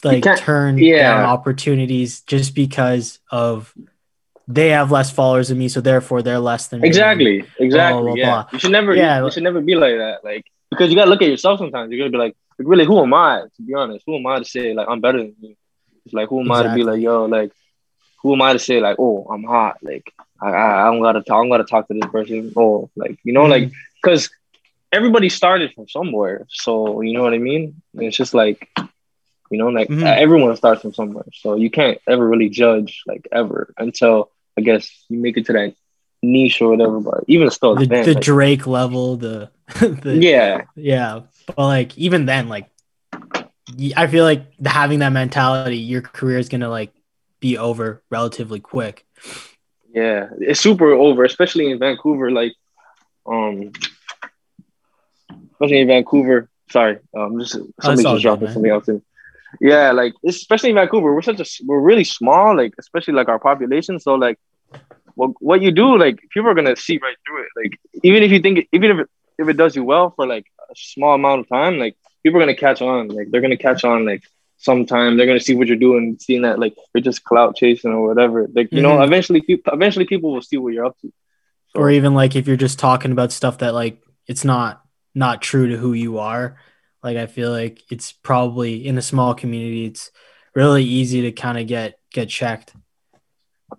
[0.04, 1.14] like you can't, turn yeah.
[1.14, 3.74] down opportunities just because of
[4.48, 7.48] they have less followers than me, so therefore they're less than exactly, me.
[7.60, 8.02] exactly.
[8.02, 8.48] Blah, blah, yeah, blah.
[8.52, 10.24] you should never, yeah, you should never be like that.
[10.24, 11.92] Like because you gotta look at yourself sometimes.
[11.92, 13.42] You're gonna be like, really, who am I?
[13.56, 15.54] To be honest, who am I to say like I'm better than you?
[16.06, 16.66] It's like who am exactly.
[16.66, 17.52] I to be like, yo, like
[18.22, 19.78] who am I to say like, oh, I'm hot?
[19.82, 21.42] Like I, I, I don't gotta talk.
[21.42, 22.52] I'm gotta talk to this person.
[22.56, 23.50] Oh, like you know, mm-hmm.
[23.50, 23.72] like
[24.02, 24.30] because
[24.90, 26.46] everybody started from somewhere.
[26.48, 27.82] So you know what I mean?
[27.92, 28.66] And it's just like
[29.50, 30.06] you know, like mm-hmm.
[30.06, 31.26] everyone starts from somewhere.
[31.34, 35.52] So you can't ever really judge like ever until I guess you make it to
[35.52, 35.74] that
[36.22, 37.00] niche or whatever.
[37.00, 39.50] But even still, the, the like, Drake level, the,
[39.80, 41.20] the yeah, yeah.
[41.46, 42.68] But like even then, like
[43.96, 46.92] I feel like having that mentality, your career is gonna like
[47.40, 49.06] be over relatively quick.
[49.94, 52.30] Yeah, it's super over, especially in Vancouver.
[52.30, 52.52] Like,
[53.26, 53.72] um,
[55.52, 56.48] especially in Vancouver.
[56.70, 59.02] Sorry, um, just somebody just dropping something else in.
[59.60, 63.38] Yeah, like especially in Vancouver, we're such a we're really small, like especially like our
[63.38, 63.98] population.
[63.98, 64.38] So like,
[65.18, 67.48] what what you do, like people are gonna see right through it.
[67.56, 69.08] Like even if you think, even if it,
[69.38, 72.42] if it does you well for like a small amount of time, like people are
[72.42, 73.08] gonna catch on.
[73.08, 74.04] Like they're gonna catch on.
[74.04, 74.24] Like
[74.56, 78.06] sometime they're gonna see what you're doing, seeing that like you're just clout chasing or
[78.06, 78.42] whatever.
[78.42, 78.98] Like you mm-hmm.
[78.98, 81.12] know, eventually people eventually people will see what you're up to.
[81.70, 84.82] So, or even like if you're just talking about stuff that like it's not
[85.14, 86.58] not true to who you are
[87.02, 90.10] like I feel like it's probably in a small community, it's
[90.54, 92.74] really easy to kind of get get checked.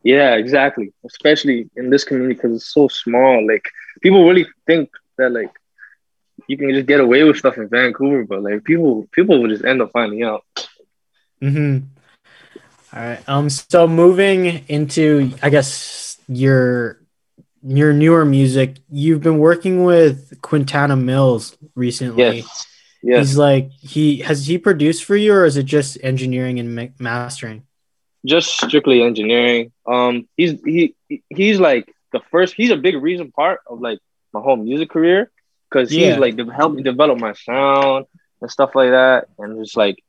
[0.03, 0.93] Yeah, exactly.
[1.05, 3.45] Especially in this community because it's so small.
[3.45, 3.69] Like
[4.01, 5.51] people really think that like
[6.47, 9.65] you can just get away with stuff in Vancouver, but like people people will just
[9.65, 10.43] end up finding out.
[11.41, 11.79] Hmm.
[12.93, 13.29] All right.
[13.29, 13.49] Um.
[13.49, 16.99] So moving into, I guess your
[17.61, 22.37] your newer music, you've been working with Quintana Mills recently.
[22.39, 22.65] Yes.
[23.01, 23.19] Yeah.
[23.19, 27.63] He's like he has he produced for you or is it just engineering and mastering?
[28.25, 29.71] Just strictly engineering.
[29.85, 30.95] Um he's he
[31.29, 33.99] he's like the first he's a big reason part of like
[34.33, 35.31] my whole music career
[35.69, 36.17] cuz he's yeah.
[36.17, 38.05] like helped me develop my sound
[38.41, 40.03] and stuff like that and just like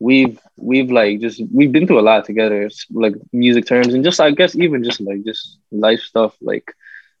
[0.00, 4.20] we've we've like just we've been through a lot together like music terms and just
[4.20, 6.74] I guess even just like just life stuff like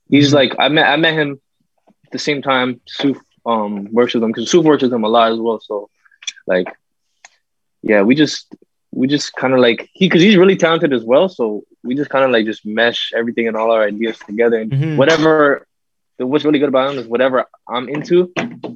[0.08, 0.36] he's mm-hmm.
[0.36, 1.40] like I met I met him
[2.06, 5.08] at the same time Suf um works with them because Soup works with them a
[5.08, 5.60] lot as well.
[5.60, 5.90] So
[6.46, 6.68] like
[7.82, 8.54] yeah, we just
[8.98, 11.28] we just kind of like he because he's really talented as well.
[11.28, 14.58] So we just kind of like just mesh everything and all our ideas together.
[14.58, 14.96] And mm-hmm.
[14.96, 15.64] whatever
[16.16, 18.32] what's really good about him is whatever I'm into,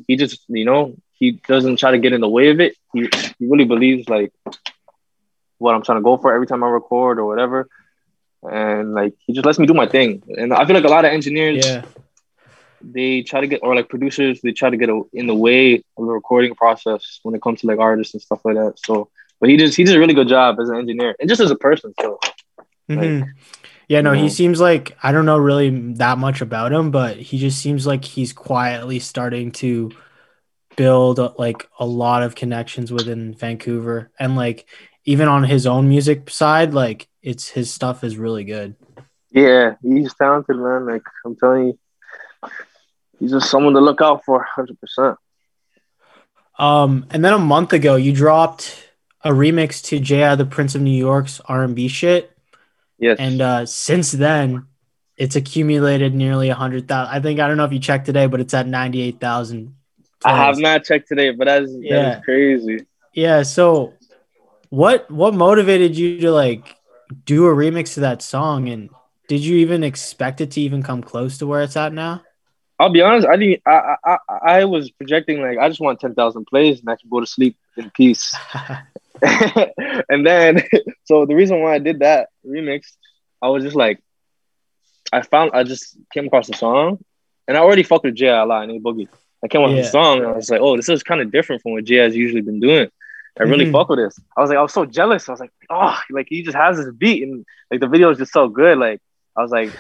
[0.07, 2.77] he just you know he doesn't try to get in the way of it.
[2.93, 3.09] He
[3.39, 4.33] he really believes like
[5.59, 7.69] what I'm trying to go for every time I record or whatever.
[8.45, 10.23] And like he just lets me do my thing.
[10.29, 11.83] And I feel like a lot of engineers yeah
[12.85, 16.07] they try to get or like producers they try to get in the way of
[16.07, 19.09] the recording process when it comes to like artists and stuff like that so
[19.43, 21.51] but he just he did a really good job as an engineer and just as
[21.51, 22.19] a person so
[22.89, 23.21] mm-hmm.
[23.21, 23.29] like,
[23.89, 24.29] yeah no he know.
[24.29, 28.05] seems like i don't know really that much about him but he just seems like
[28.05, 29.91] he's quietly starting to
[30.77, 34.67] build like a lot of connections within vancouver and like
[35.05, 38.77] even on his own music side like it's his stuff is really good
[39.33, 41.79] yeah he's talented man like i'm telling you
[43.23, 45.17] he's just someone to look out for 100%.
[46.59, 48.77] Um, and then a month ago, you dropped
[49.25, 50.35] a remix to J.I.
[50.35, 52.37] the Prince of New York's R&B shit.
[52.99, 53.19] Yes.
[53.19, 54.67] And uh, since then,
[55.17, 57.15] it's accumulated nearly a hundred thousand.
[57.15, 59.75] I think I don't know if you checked today, but it's at ninety eight thousand.
[60.25, 62.03] I have not checked today, but that's yeah.
[62.03, 62.87] that is crazy.
[63.13, 63.43] Yeah.
[63.43, 63.95] So,
[64.71, 66.77] what what motivated you to like
[67.25, 68.89] do a remix to that song and
[69.29, 72.23] did you even expect it to even come close to where it's at now?
[72.79, 73.27] I'll be honest.
[73.27, 73.63] I didn't.
[73.67, 77.09] I I I was projecting like I just want ten thousand plays and I can
[77.09, 78.35] go to sleep in peace.
[80.09, 80.63] and then,
[81.05, 82.83] so the reason why I did that remix,
[83.41, 84.03] I was just like,
[85.13, 86.99] I found I just came across the song,
[87.47, 89.09] and I already fucked with Jay a lot and Boogie.
[89.45, 89.83] I came across yeah.
[89.83, 91.97] the song and I was like, oh, this is kind of different from what Jay
[91.97, 92.89] has usually been doing.
[93.39, 93.73] I really mm-hmm.
[93.73, 94.19] fuck with this.
[94.37, 95.29] I was like, I was so jealous.
[95.29, 98.19] I was like, oh, like he just has this beat and like the video is
[98.19, 98.79] just so good.
[98.79, 99.01] Like
[99.37, 99.71] I was like,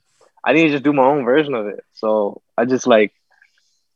[0.44, 1.84] I need to just do my own version of it.
[1.92, 3.12] So I just like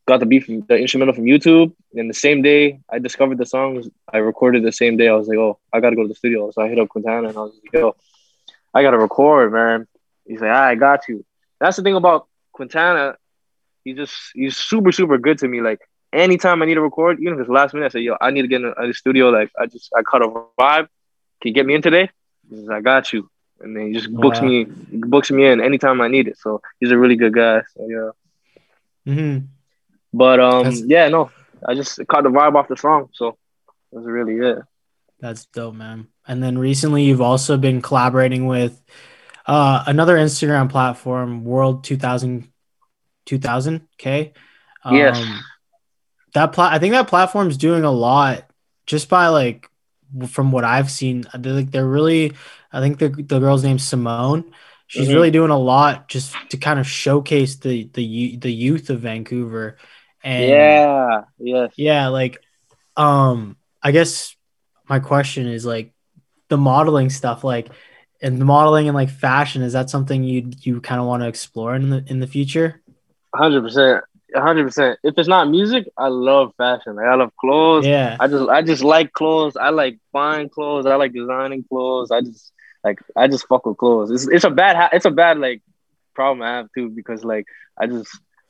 [0.07, 1.73] got the beat from the instrumental from YouTube.
[1.95, 5.09] And the same day I discovered the songs, I recorded the same day.
[5.09, 6.51] I was like, oh, I gotta go to the studio.
[6.51, 7.97] So I hit up Quintana and I was like, yo,
[8.73, 9.87] I gotta record, man.
[10.27, 11.25] He's like, I got you.
[11.61, 13.17] That's the thing about Quintana.
[13.85, 15.61] He just he's super, super good to me.
[15.61, 15.81] Like
[16.13, 18.43] anytime I need to record, even if it's last minute, I say, yo, I need
[18.43, 19.31] to get in the studio.
[19.31, 20.89] Like I just I cut a vibe.
[21.41, 22.11] Can you get me in today?
[22.51, 23.31] Says, I got you.
[23.61, 24.49] And then he just books wow.
[24.49, 26.39] me books me in anytime I need it.
[26.39, 27.63] So he's a really good guy.
[27.75, 29.13] So yeah.
[29.13, 29.47] Mm-hmm.
[30.15, 31.31] But um That's- yeah, no.
[31.67, 33.09] I just caught the vibe off the song.
[33.15, 33.37] So
[33.93, 34.59] that's really it.
[35.21, 36.09] That's dope, man.
[36.27, 38.81] And then recently you've also been collaborating with
[39.47, 42.49] uh, another Instagram platform, World 2000
[43.27, 44.33] 2000K.
[44.85, 45.27] Um, yes.
[46.35, 48.45] That plat I think that platform's doing a lot
[48.87, 49.71] just by like
[50.29, 51.25] from what I've seen.
[51.35, 52.33] They're like they're really
[52.73, 54.53] I think the the girl's name's Simone.
[54.87, 55.15] She's mm-hmm.
[55.15, 59.79] really doing a lot just to kind of showcase the the the youth of Vancouver.
[60.25, 61.73] And yeah, yes.
[61.77, 62.39] Yeah, like
[62.97, 64.35] um I guess
[64.89, 65.93] my question is like
[66.49, 67.69] the modeling stuff like
[68.23, 71.29] and the modeling and like fashion is that something you you kind of want to
[71.29, 72.81] explore in the in the future?
[73.31, 76.97] 100% 100% if it's not music i love fashion.
[76.97, 77.87] Like i love clothes.
[77.87, 78.17] Yeah.
[78.19, 79.57] I just i just like clothes.
[79.57, 80.87] I like buying clothes.
[80.87, 82.11] I like designing clothes.
[82.11, 82.53] I just
[82.83, 84.11] like i just fuck with clothes.
[84.11, 85.63] It's, it's a bad ha- it's a bad like
[86.15, 87.45] problem i have too because like
[87.79, 88.09] i just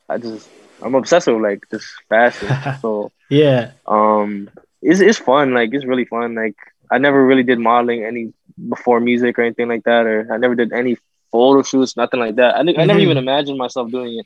[0.09, 0.47] i just
[0.81, 2.49] i'm obsessed with like this fashion
[2.81, 4.49] so yeah um
[4.81, 6.55] it's, it's fun like it's really fun like
[6.91, 8.33] I never really did modeling any
[8.69, 10.97] before music or anything like that, or I never did any
[11.31, 12.55] photo shoots, nothing like that.
[12.55, 12.79] I, mm-hmm.
[12.79, 13.27] I never even mm-hmm.
[13.27, 14.25] imagined myself doing it,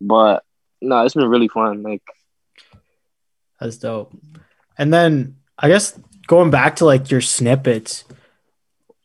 [0.00, 0.44] but
[0.80, 1.82] no, it's been really fun.
[1.82, 2.02] Like
[3.60, 4.16] that's dope.
[4.78, 8.04] And then I guess going back to like your snippets,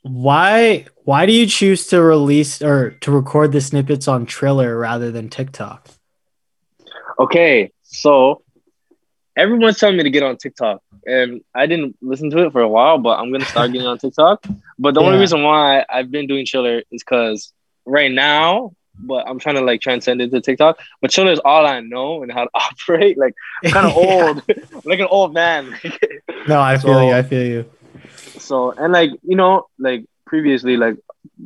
[0.03, 5.11] why why do you choose to release or to record the snippets on Triller rather
[5.11, 5.89] than TikTok?
[7.21, 8.41] Okay, so
[9.37, 12.67] everyone's telling me to get on TikTok, and I didn't listen to it for a
[12.67, 14.43] while, but I'm gonna start getting on TikTok.
[14.79, 15.07] But the yeah.
[15.07, 17.53] only reason why I've been doing Triller is because
[17.85, 20.79] right now, but I'm trying to like transcend into TikTok.
[20.99, 23.19] But Triller is all I know and how to operate.
[23.19, 24.41] Like I'm kind of old,
[24.83, 25.77] like an old man.
[26.47, 27.13] no, I feel you.
[27.13, 27.71] I feel you.
[28.39, 30.97] So and like you know, like previously, like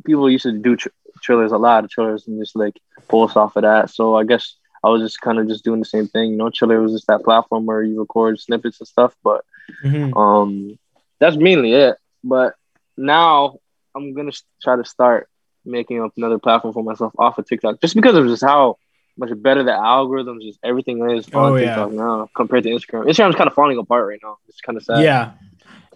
[0.06, 0.88] people used to do tr-
[1.22, 3.90] Trillers a lot of Trillers and just like post off of that.
[3.90, 4.54] So I guess
[4.86, 6.30] I was just kind of just doing the same thing.
[6.30, 9.16] You know, Triller was just that platform where you record snippets and stuff.
[9.24, 9.44] But
[9.84, 10.16] mm-hmm.
[10.16, 10.78] um,
[11.18, 11.96] that's mainly it.
[12.22, 12.54] But
[12.96, 13.58] now
[13.96, 14.32] I'm gonna
[14.62, 15.28] try to start
[15.64, 18.78] making up another platform for myself off of TikTok, just because of just how
[19.18, 21.96] much better the algorithms, just everything is on oh, TikTok yeah.
[21.96, 23.06] now compared to Instagram.
[23.06, 24.38] Instagram's kind of falling apart right now.
[24.46, 25.02] It's kind of sad.
[25.02, 25.32] Yeah.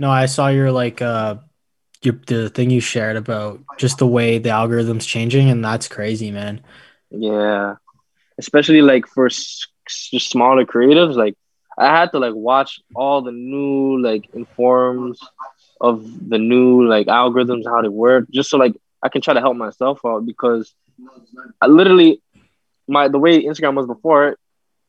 [0.00, 1.36] No, I saw your like uh
[2.02, 6.30] your the thing you shared about just the way the algorithms changing, and that's crazy,
[6.30, 6.62] man.
[7.10, 7.76] Yeah,
[8.40, 11.36] especially like for s- smaller creatives like
[11.78, 15.20] i had to like watch all the new like informs
[15.80, 19.40] of the new like algorithms how they work just so like i can try to
[19.40, 20.74] help myself out because
[21.62, 22.20] i literally
[22.88, 24.38] my the way instagram was before it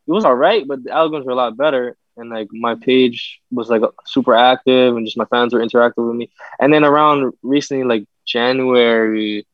[0.08, 3.70] was all right but the algorithms were a lot better and like my page was
[3.70, 6.30] like super active and just my fans were interactive with me.
[6.60, 9.46] And then around recently like january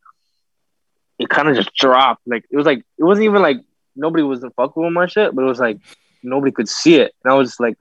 [1.19, 2.21] it kind of just dropped.
[2.27, 3.57] Like it was like it wasn't even like
[3.97, 5.79] nobody was fucking with my shit, but it was like
[6.23, 7.13] nobody could see it.
[7.23, 7.77] And I was just like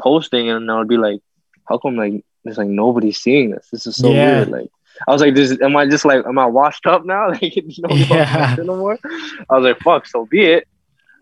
[0.00, 1.20] posting and I would be like,
[1.66, 3.68] how come like there's like nobody seeing this?
[3.70, 4.36] This is so yeah.
[4.36, 4.48] weird.
[4.48, 4.70] Like
[5.06, 7.28] I was like, this am I just like am I washed up now?
[7.38, 8.56] Like yeah.
[8.58, 8.98] no more.
[9.50, 10.68] I was like, fuck, so be it.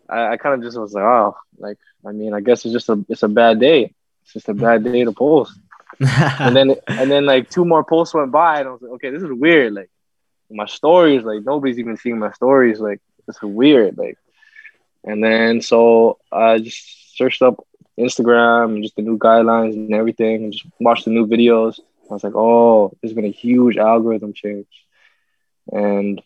[0.09, 2.89] I, I kind of just was like, oh, like I mean, I guess it's just
[2.89, 3.93] a it's a bad day.
[4.25, 5.59] It's just a bad day to post.
[6.01, 9.11] and then and then like two more posts went by and I was like, okay,
[9.11, 9.75] this is weird.
[9.75, 9.91] Like
[10.51, 12.79] my stories, like nobody's even seeing my stories.
[12.79, 13.99] Like this is weird.
[13.99, 14.19] Like
[15.07, 17.65] and then so I just searched up
[17.99, 21.81] Instagram and just the new guidelines and everything and just watched the new videos.
[22.11, 24.67] I was like, oh, there's been a huge algorithm change.
[25.73, 26.21] And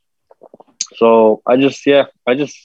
[0.96, 2.56] so I just, yeah, I just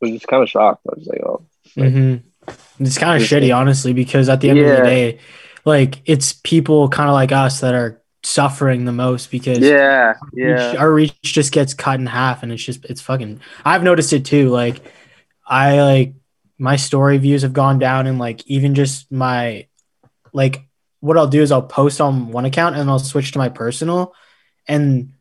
[0.00, 0.86] was just kind of shocked.
[0.88, 1.42] I was like, oh.
[1.76, 2.84] Like, mm-hmm.
[2.84, 4.64] It's kind of shitty, honestly, because at the end yeah.
[4.64, 5.18] of the day,
[5.64, 10.74] like it's people kind of like us that are suffering the most because yeah, yeah,
[10.78, 13.40] our reach just gets cut in half, and it's just it's fucking.
[13.64, 14.48] I've noticed it too.
[14.48, 14.82] Like
[15.46, 16.14] I like
[16.58, 19.66] my story views have gone down, and like even just my
[20.32, 20.62] like
[21.00, 24.14] what I'll do is I'll post on one account and I'll switch to my personal,
[24.68, 25.12] and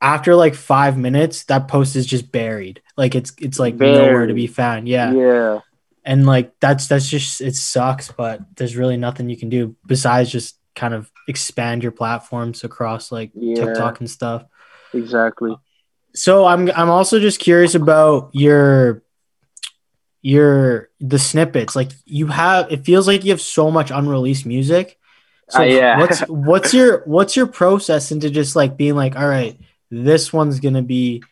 [0.00, 2.82] after like five minutes, that post is just buried.
[2.96, 3.94] Like it's it's like buried.
[3.94, 4.88] nowhere to be found.
[4.88, 5.12] Yeah.
[5.12, 5.60] Yeah.
[6.04, 10.30] And like that's that's just it sucks, but there's really nothing you can do besides
[10.30, 13.56] just kind of expand your platforms across like yeah.
[13.56, 14.44] TikTok and stuff.
[14.94, 15.56] Exactly.
[16.14, 19.02] So I'm I'm also just curious about your
[20.22, 21.74] your the snippets.
[21.74, 24.98] Like you have it feels like you have so much unreleased music.
[25.50, 25.98] So uh, yeah.
[26.00, 29.58] what's what's your what's your process into just like being like, all right,
[29.90, 31.22] this one's gonna be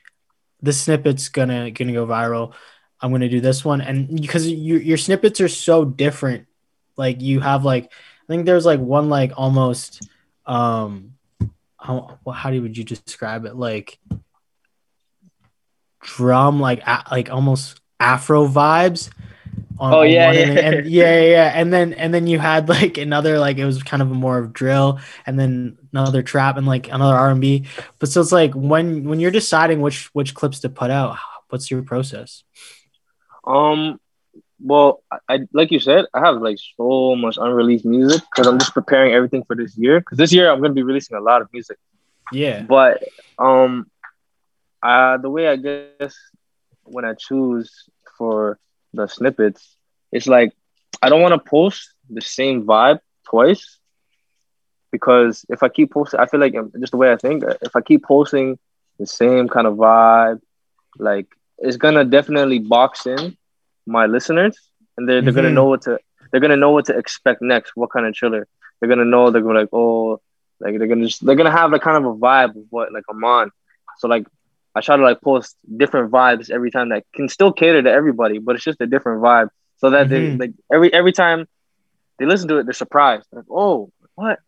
[0.61, 2.53] the snippet's gonna gonna go viral.
[3.01, 6.47] I'm gonna do this one, and because your your snippets are so different,
[6.97, 7.93] like you have like
[8.27, 10.09] I think there's like one like almost
[10.47, 11.13] um
[11.79, 13.99] how how do would you describe it like
[16.01, 19.11] drum like a, like almost afro vibes
[19.79, 20.41] on, oh yeah, yeah.
[20.41, 23.83] And, and, yeah, yeah, and then and then you had like another like it was
[23.83, 27.67] kind of more of drill, and then another trap and like another R and B.
[27.99, 31.19] But so it's like when when you're deciding which which clips to put out,
[31.49, 32.43] what's your process?
[33.45, 34.01] Um,
[34.59, 38.75] well, I, like you said, I have like so much unreleased music because I'm just
[38.75, 40.01] preparing everything for this year.
[40.01, 41.79] Because this year I'm gonna be releasing a lot of music.
[42.33, 42.63] Yeah.
[42.63, 43.05] But
[43.39, 43.91] um,
[44.83, 46.17] uh, the way I guess
[46.85, 48.59] when I choose for
[48.93, 49.77] the snippets,
[50.13, 50.53] it's like
[51.03, 53.79] I don't want to post the same vibe twice
[54.91, 57.77] because if I keep posting, I feel like um, just the way I think, if
[57.77, 58.59] I keep posting
[58.99, 60.41] the same kind of vibe,
[60.99, 61.27] like
[61.59, 63.37] it's gonna definitely box in
[63.87, 64.59] my listeners,
[64.97, 65.43] and they're they're mm-hmm.
[65.43, 65.99] gonna know what to
[66.31, 67.73] they're gonna know what to expect next.
[67.75, 68.47] What kind of Triller
[68.81, 69.31] they're gonna know?
[69.31, 70.21] They're gonna be like, oh,
[70.61, 73.05] like they're gonna just they're gonna have like kind of a vibe of what like
[73.09, 73.51] I'm on.
[73.99, 74.27] So like
[74.75, 78.39] I try to like post different vibes every time that can still cater to everybody,
[78.39, 79.49] but it's just a different vibe.
[79.79, 80.37] So that mm-hmm.
[80.37, 81.47] they like every every time
[82.19, 83.27] they listen to it, they're surprised.
[83.33, 84.39] Like, oh, what?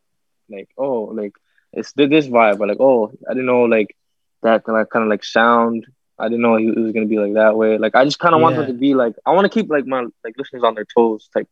[0.48, 1.32] Like, oh, like
[1.72, 3.94] it's this vibe, but like, oh, I didn't know like
[4.42, 5.86] that like kind of like sound.
[6.18, 7.78] I didn't know it was gonna be like that way.
[7.78, 8.44] Like I just kind of yeah.
[8.44, 11.28] want to be like I want to keep like my like listeners on their toes
[11.32, 11.48] type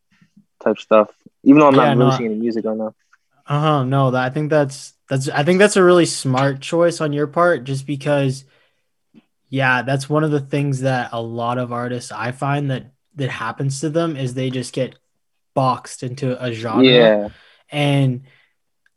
[0.62, 1.11] type stuff.
[1.43, 2.95] Even though I'm yeah, not no, releasing any music right now.
[3.47, 3.85] Uh huh.
[3.85, 7.27] No, that I think that's that's I think that's a really smart choice on your
[7.27, 8.45] part, just because
[9.49, 13.31] yeah, that's one of the things that a lot of artists I find that that
[13.31, 14.97] happens to them is they just get
[15.55, 16.85] boxed into a genre.
[16.85, 17.29] Yeah.
[17.71, 18.23] And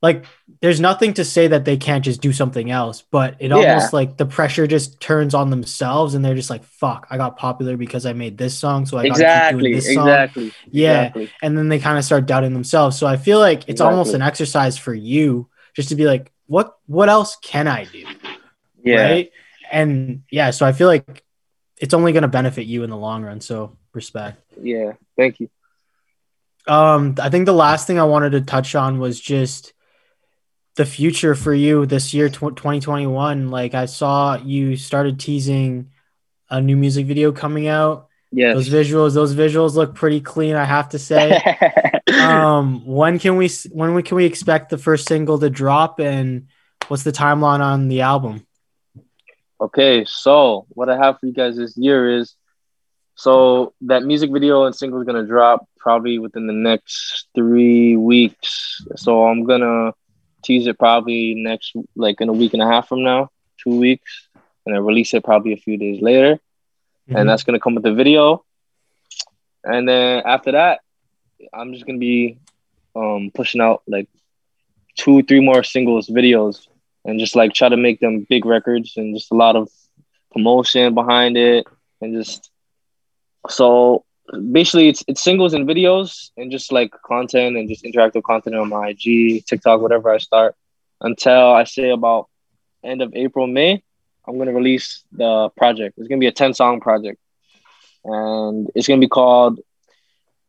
[0.01, 0.25] like
[0.61, 3.55] there's nothing to say that they can't just do something else, but it yeah.
[3.55, 7.37] almost like the pressure just turns on themselves and they're just like, fuck, I got
[7.37, 8.85] popular because I made this song.
[8.85, 10.07] So I exactly, gotta keep doing this song.
[10.07, 10.53] Exactly.
[10.71, 11.01] Yeah.
[11.01, 11.31] Exactly.
[11.41, 12.97] And then they kind of start doubting themselves.
[12.97, 13.91] So I feel like it's exactly.
[13.91, 18.05] almost an exercise for you just to be like, what what else can I do?
[18.83, 19.03] Yeah.
[19.03, 19.31] Right
[19.71, 21.23] and yeah, so I feel like
[21.77, 23.41] it's only going to benefit you in the long run.
[23.41, 24.41] So respect.
[24.61, 25.49] Yeah, thank you.
[26.67, 29.73] Um, I think the last thing I wanted to touch on was just
[30.79, 33.51] the future for you this year, 2021.
[33.51, 35.91] Like I saw you started teasing
[36.49, 38.07] a new music video coming out.
[38.31, 40.55] Yeah, those visuals, those visuals look pretty clean.
[40.55, 41.37] I have to say.
[42.13, 46.47] um, when can we when we can we expect the first single to drop, and
[46.87, 48.47] what's the timeline on the album?
[49.59, 52.35] Okay, so what I have for you guys this year is
[53.15, 58.81] so that music video and single is gonna drop probably within the next three weeks.
[58.95, 59.91] So I'm gonna
[60.49, 63.29] tease it probably next like in a week and a half from now,
[63.63, 64.27] two weeks,
[64.65, 66.33] and then release it probably a few days later.
[66.35, 67.17] Mm-hmm.
[67.17, 68.43] And that's gonna come with the video.
[69.63, 70.79] And then after that,
[71.53, 72.39] I'm just gonna be
[72.95, 74.09] um pushing out like
[74.97, 76.67] two, three more singles videos
[77.05, 79.69] and just like try to make them big records and just a lot of
[80.31, 81.67] promotion behind it
[82.01, 82.49] and just
[83.47, 84.03] so
[84.51, 88.69] basically it's it's singles and videos and just like content and just interactive content on
[88.69, 90.55] my IG, TikTok, whatever I start
[91.01, 92.29] until I say about
[92.83, 93.83] end of April, May,
[94.27, 95.97] I'm gonna release the project.
[95.97, 97.19] It's gonna be a 10 song project.
[98.03, 99.59] And it's gonna be called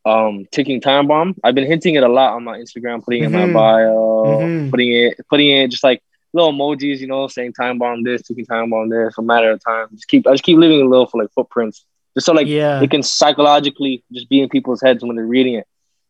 [0.05, 1.37] um ticking time bomb.
[1.45, 3.35] I've been hinting it a lot on my Instagram, putting mm-hmm.
[3.35, 3.53] in my mm-hmm.
[3.53, 4.71] bio, mm-hmm.
[4.71, 6.03] putting it putting it just like
[6.33, 9.65] little emojis, you know, saying time bomb this, ticking time bomb this, a matter of
[9.65, 9.89] time.
[9.93, 11.85] Just keep I just keep leaving a little for like footprints.
[12.15, 12.83] Just so like yeah.
[12.83, 15.67] it can psychologically just be in people's heads when they're reading it.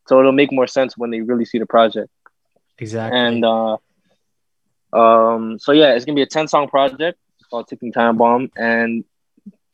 [0.09, 2.11] So it'll make more sense when they really see the project.
[2.79, 3.19] Exactly.
[3.19, 3.77] And uh
[4.93, 7.19] um so yeah, it's gonna be a 10 song project.
[7.39, 9.05] It's called Ticking Time Bomb and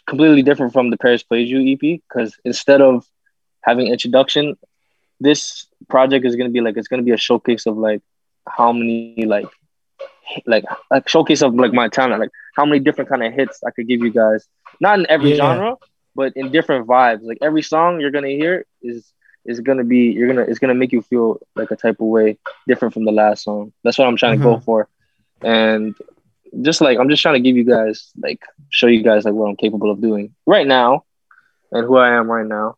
[0.07, 3.07] completely different from the Paris Played You EP because instead of
[3.62, 4.57] having introduction,
[5.20, 8.03] this project is gonna be like it's gonna be a showcase of like
[8.49, 9.49] how many like
[10.47, 13.70] like like showcase of like my talent, like how many different kind of hits I
[13.70, 14.47] could give you guys.
[14.81, 15.37] Not in every yeah.
[15.37, 15.77] genre,
[16.16, 17.22] but in different vibes.
[17.22, 19.12] Like every song you're gonna hear is
[19.44, 22.38] is gonna be you're gonna it's gonna make you feel like a type of way
[22.66, 23.72] different from the last song.
[23.84, 24.42] That's what I'm trying mm-hmm.
[24.42, 24.64] to go mm-hmm.
[24.64, 24.88] for.
[25.42, 25.94] And
[26.62, 28.40] just like I'm just trying to give you guys like
[28.70, 31.04] show you guys like what I'm capable of doing right now
[31.70, 32.76] and who I am right now.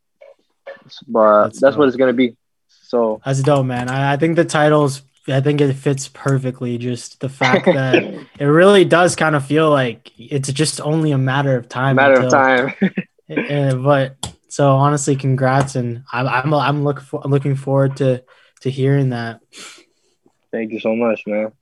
[1.07, 2.37] But that's, that's what it's gonna be.
[2.67, 3.89] So that's dope, man.
[3.89, 6.79] I, I think the titles I think it fits perfectly.
[6.79, 8.03] Just the fact that
[8.39, 11.97] it really does kind of feel like it's just only a matter of time.
[11.97, 12.75] Matter of time.
[13.31, 18.25] uh, but so honestly, congrats, and I'm I'm I'm looking for, looking forward to
[18.61, 19.41] to hearing that.
[20.51, 21.53] Thank you so much, man.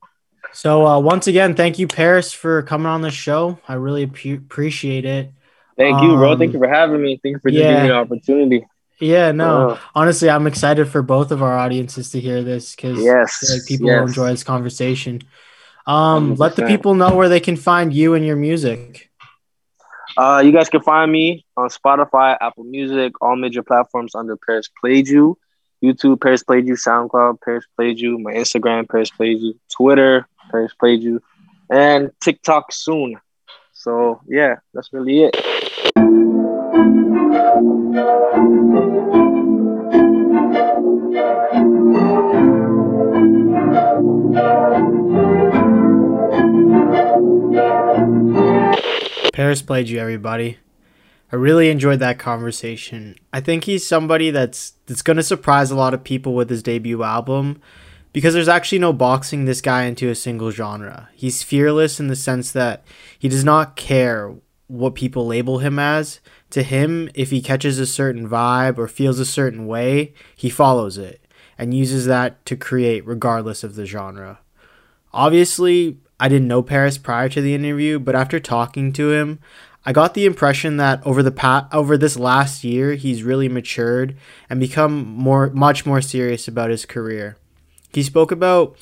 [0.53, 3.59] So uh, once again, thank you, Paris, for coming on the show.
[3.67, 5.31] I really appreciate it.
[5.77, 6.37] Thank you, bro.
[6.37, 7.19] Thank you for having me.
[7.21, 7.61] Thank you for yeah.
[7.61, 8.67] giving me the opportunity.
[8.99, 9.71] Yeah, no.
[9.71, 13.65] Uh, Honestly, I'm excited for both of our audiences to hear this because yes, like,
[13.67, 13.99] people yes.
[13.99, 15.21] will enjoy this conversation.
[15.85, 19.06] Um, let the people know where they can find you and your music.
[20.17, 24.67] Uh, you guys can find me on Spotify, Apple Music, all major platforms under Paris
[24.81, 25.37] Played You.
[25.83, 30.73] YouTube, Paris Played You, SoundCloud, Paris Played You, my Instagram, Paris Played You, Twitter, Paris
[30.79, 31.21] Played You,
[31.69, 33.17] and TikTok soon.
[33.73, 35.35] So yeah, that's really it.
[49.37, 50.57] Paris played you, everybody.
[51.31, 53.15] I really enjoyed that conversation.
[53.31, 57.03] I think he's somebody that's that's gonna surprise a lot of people with his debut
[57.03, 57.61] album
[58.13, 61.09] because there's actually no boxing this guy into a single genre.
[61.13, 62.83] He's fearless in the sense that
[63.19, 64.33] he does not care
[64.65, 66.19] what people label him as.
[66.49, 70.97] To him, if he catches a certain vibe or feels a certain way, he follows
[70.97, 71.21] it
[71.59, 74.39] and uses that to create regardless of the genre.
[75.13, 79.39] Obviously, I didn't know Paris prior to the interview, but after talking to him,
[79.85, 84.17] I got the impression that over the pa- over this last year, he's really matured
[84.49, 87.37] and become more much more serious about his career.
[87.93, 88.75] He spoke about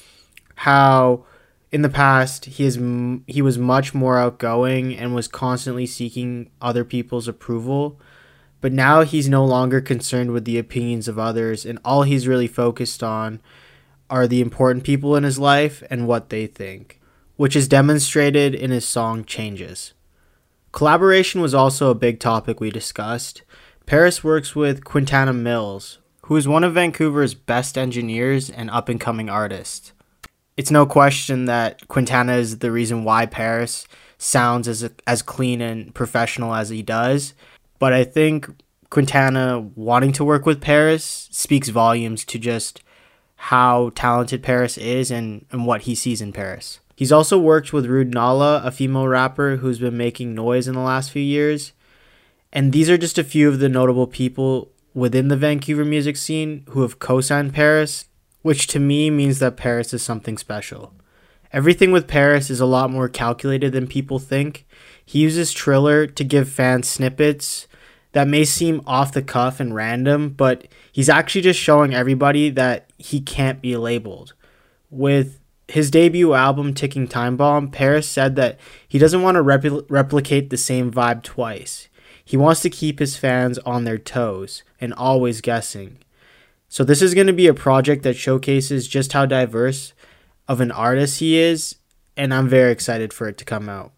[0.55, 1.25] how
[1.71, 2.79] in the past he is
[3.27, 7.99] he was much more outgoing and was constantly seeking other people's approval,
[8.61, 12.47] but now he's no longer concerned with the opinions of others and all he's really
[12.47, 13.41] focused on
[14.09, 16.99] are the important people in his life and what they think
[17.37, 19.93] which is demonstrated in his song Changes.
[20.71, 23.43] Collaboration was also a big topic we discussed.
[23.85, 28.99] Paris works with Quintana Mills, who is one of Vancouver's best engineers and up and
[28.99, 29.93] coming artists.
[30.57, 35.93] It's no question that Quintana is the reason why Paris sounds as, as clean and
[35.93, 37.33] professional as he does,
[37.79, 38.49] but I think
[38.89, 42.81] Quintana wanting to work with Paris speaks volumes to just
[43.35, 46.79] how talented Paris is and, and what he sees in Paris.
[46.95, 50.79] He's also worked with Rude Nala, a female rapper who's been making noise in the
[50.79, 51.73] last few years.
[52.53, 56.63] And these are just a few of the notable people within the Vancouver music scene
[56.69, 58.05] who have co signed Paris,
[58.43, 60.93] which to me means that Paris is something special.
[61.51, 64.65] Everything with Paris is a lot more calculated than people think.
[65.05, 67.67] He uses Triller to give fans snippets
[68.13, 72.89] that may seem off the cuff and random, but he's actually just showing everybody that
[72.97, 74.33] he can't be labeled.
[74.89, 79.85] With his debut album Ticking Time Bomb, Paris said that he doesn't want to repl-
[79.89, 81.87] replicate the same vibe twice.
[82.23, 85.99] He wants to keep his fans on their toes and always guessing.
[86.67, 89.93] So this is going to be a project that showcases just how diverse
[90.47, 91.75] of an artist he is
[92.17, 93.91] and I'm very excited for it to come out.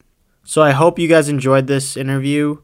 [0.43, 2.57] So I hope you guys enjoyed this interview.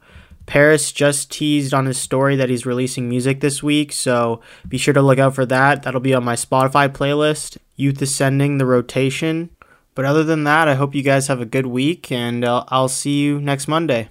[0.45, 4.93] Paris just teased on his story that he's releasing music this week, so be sure
[4.93, 5.83] to look out for that.
[5.83, 9.49] That'll be on my Spotify playlist, Youth Ascending the Rotation.
[9.95, 12.89] But other than that, I hope you guys have a good week, and I'll, I'll
[12.89, 14.09] see you next Monday.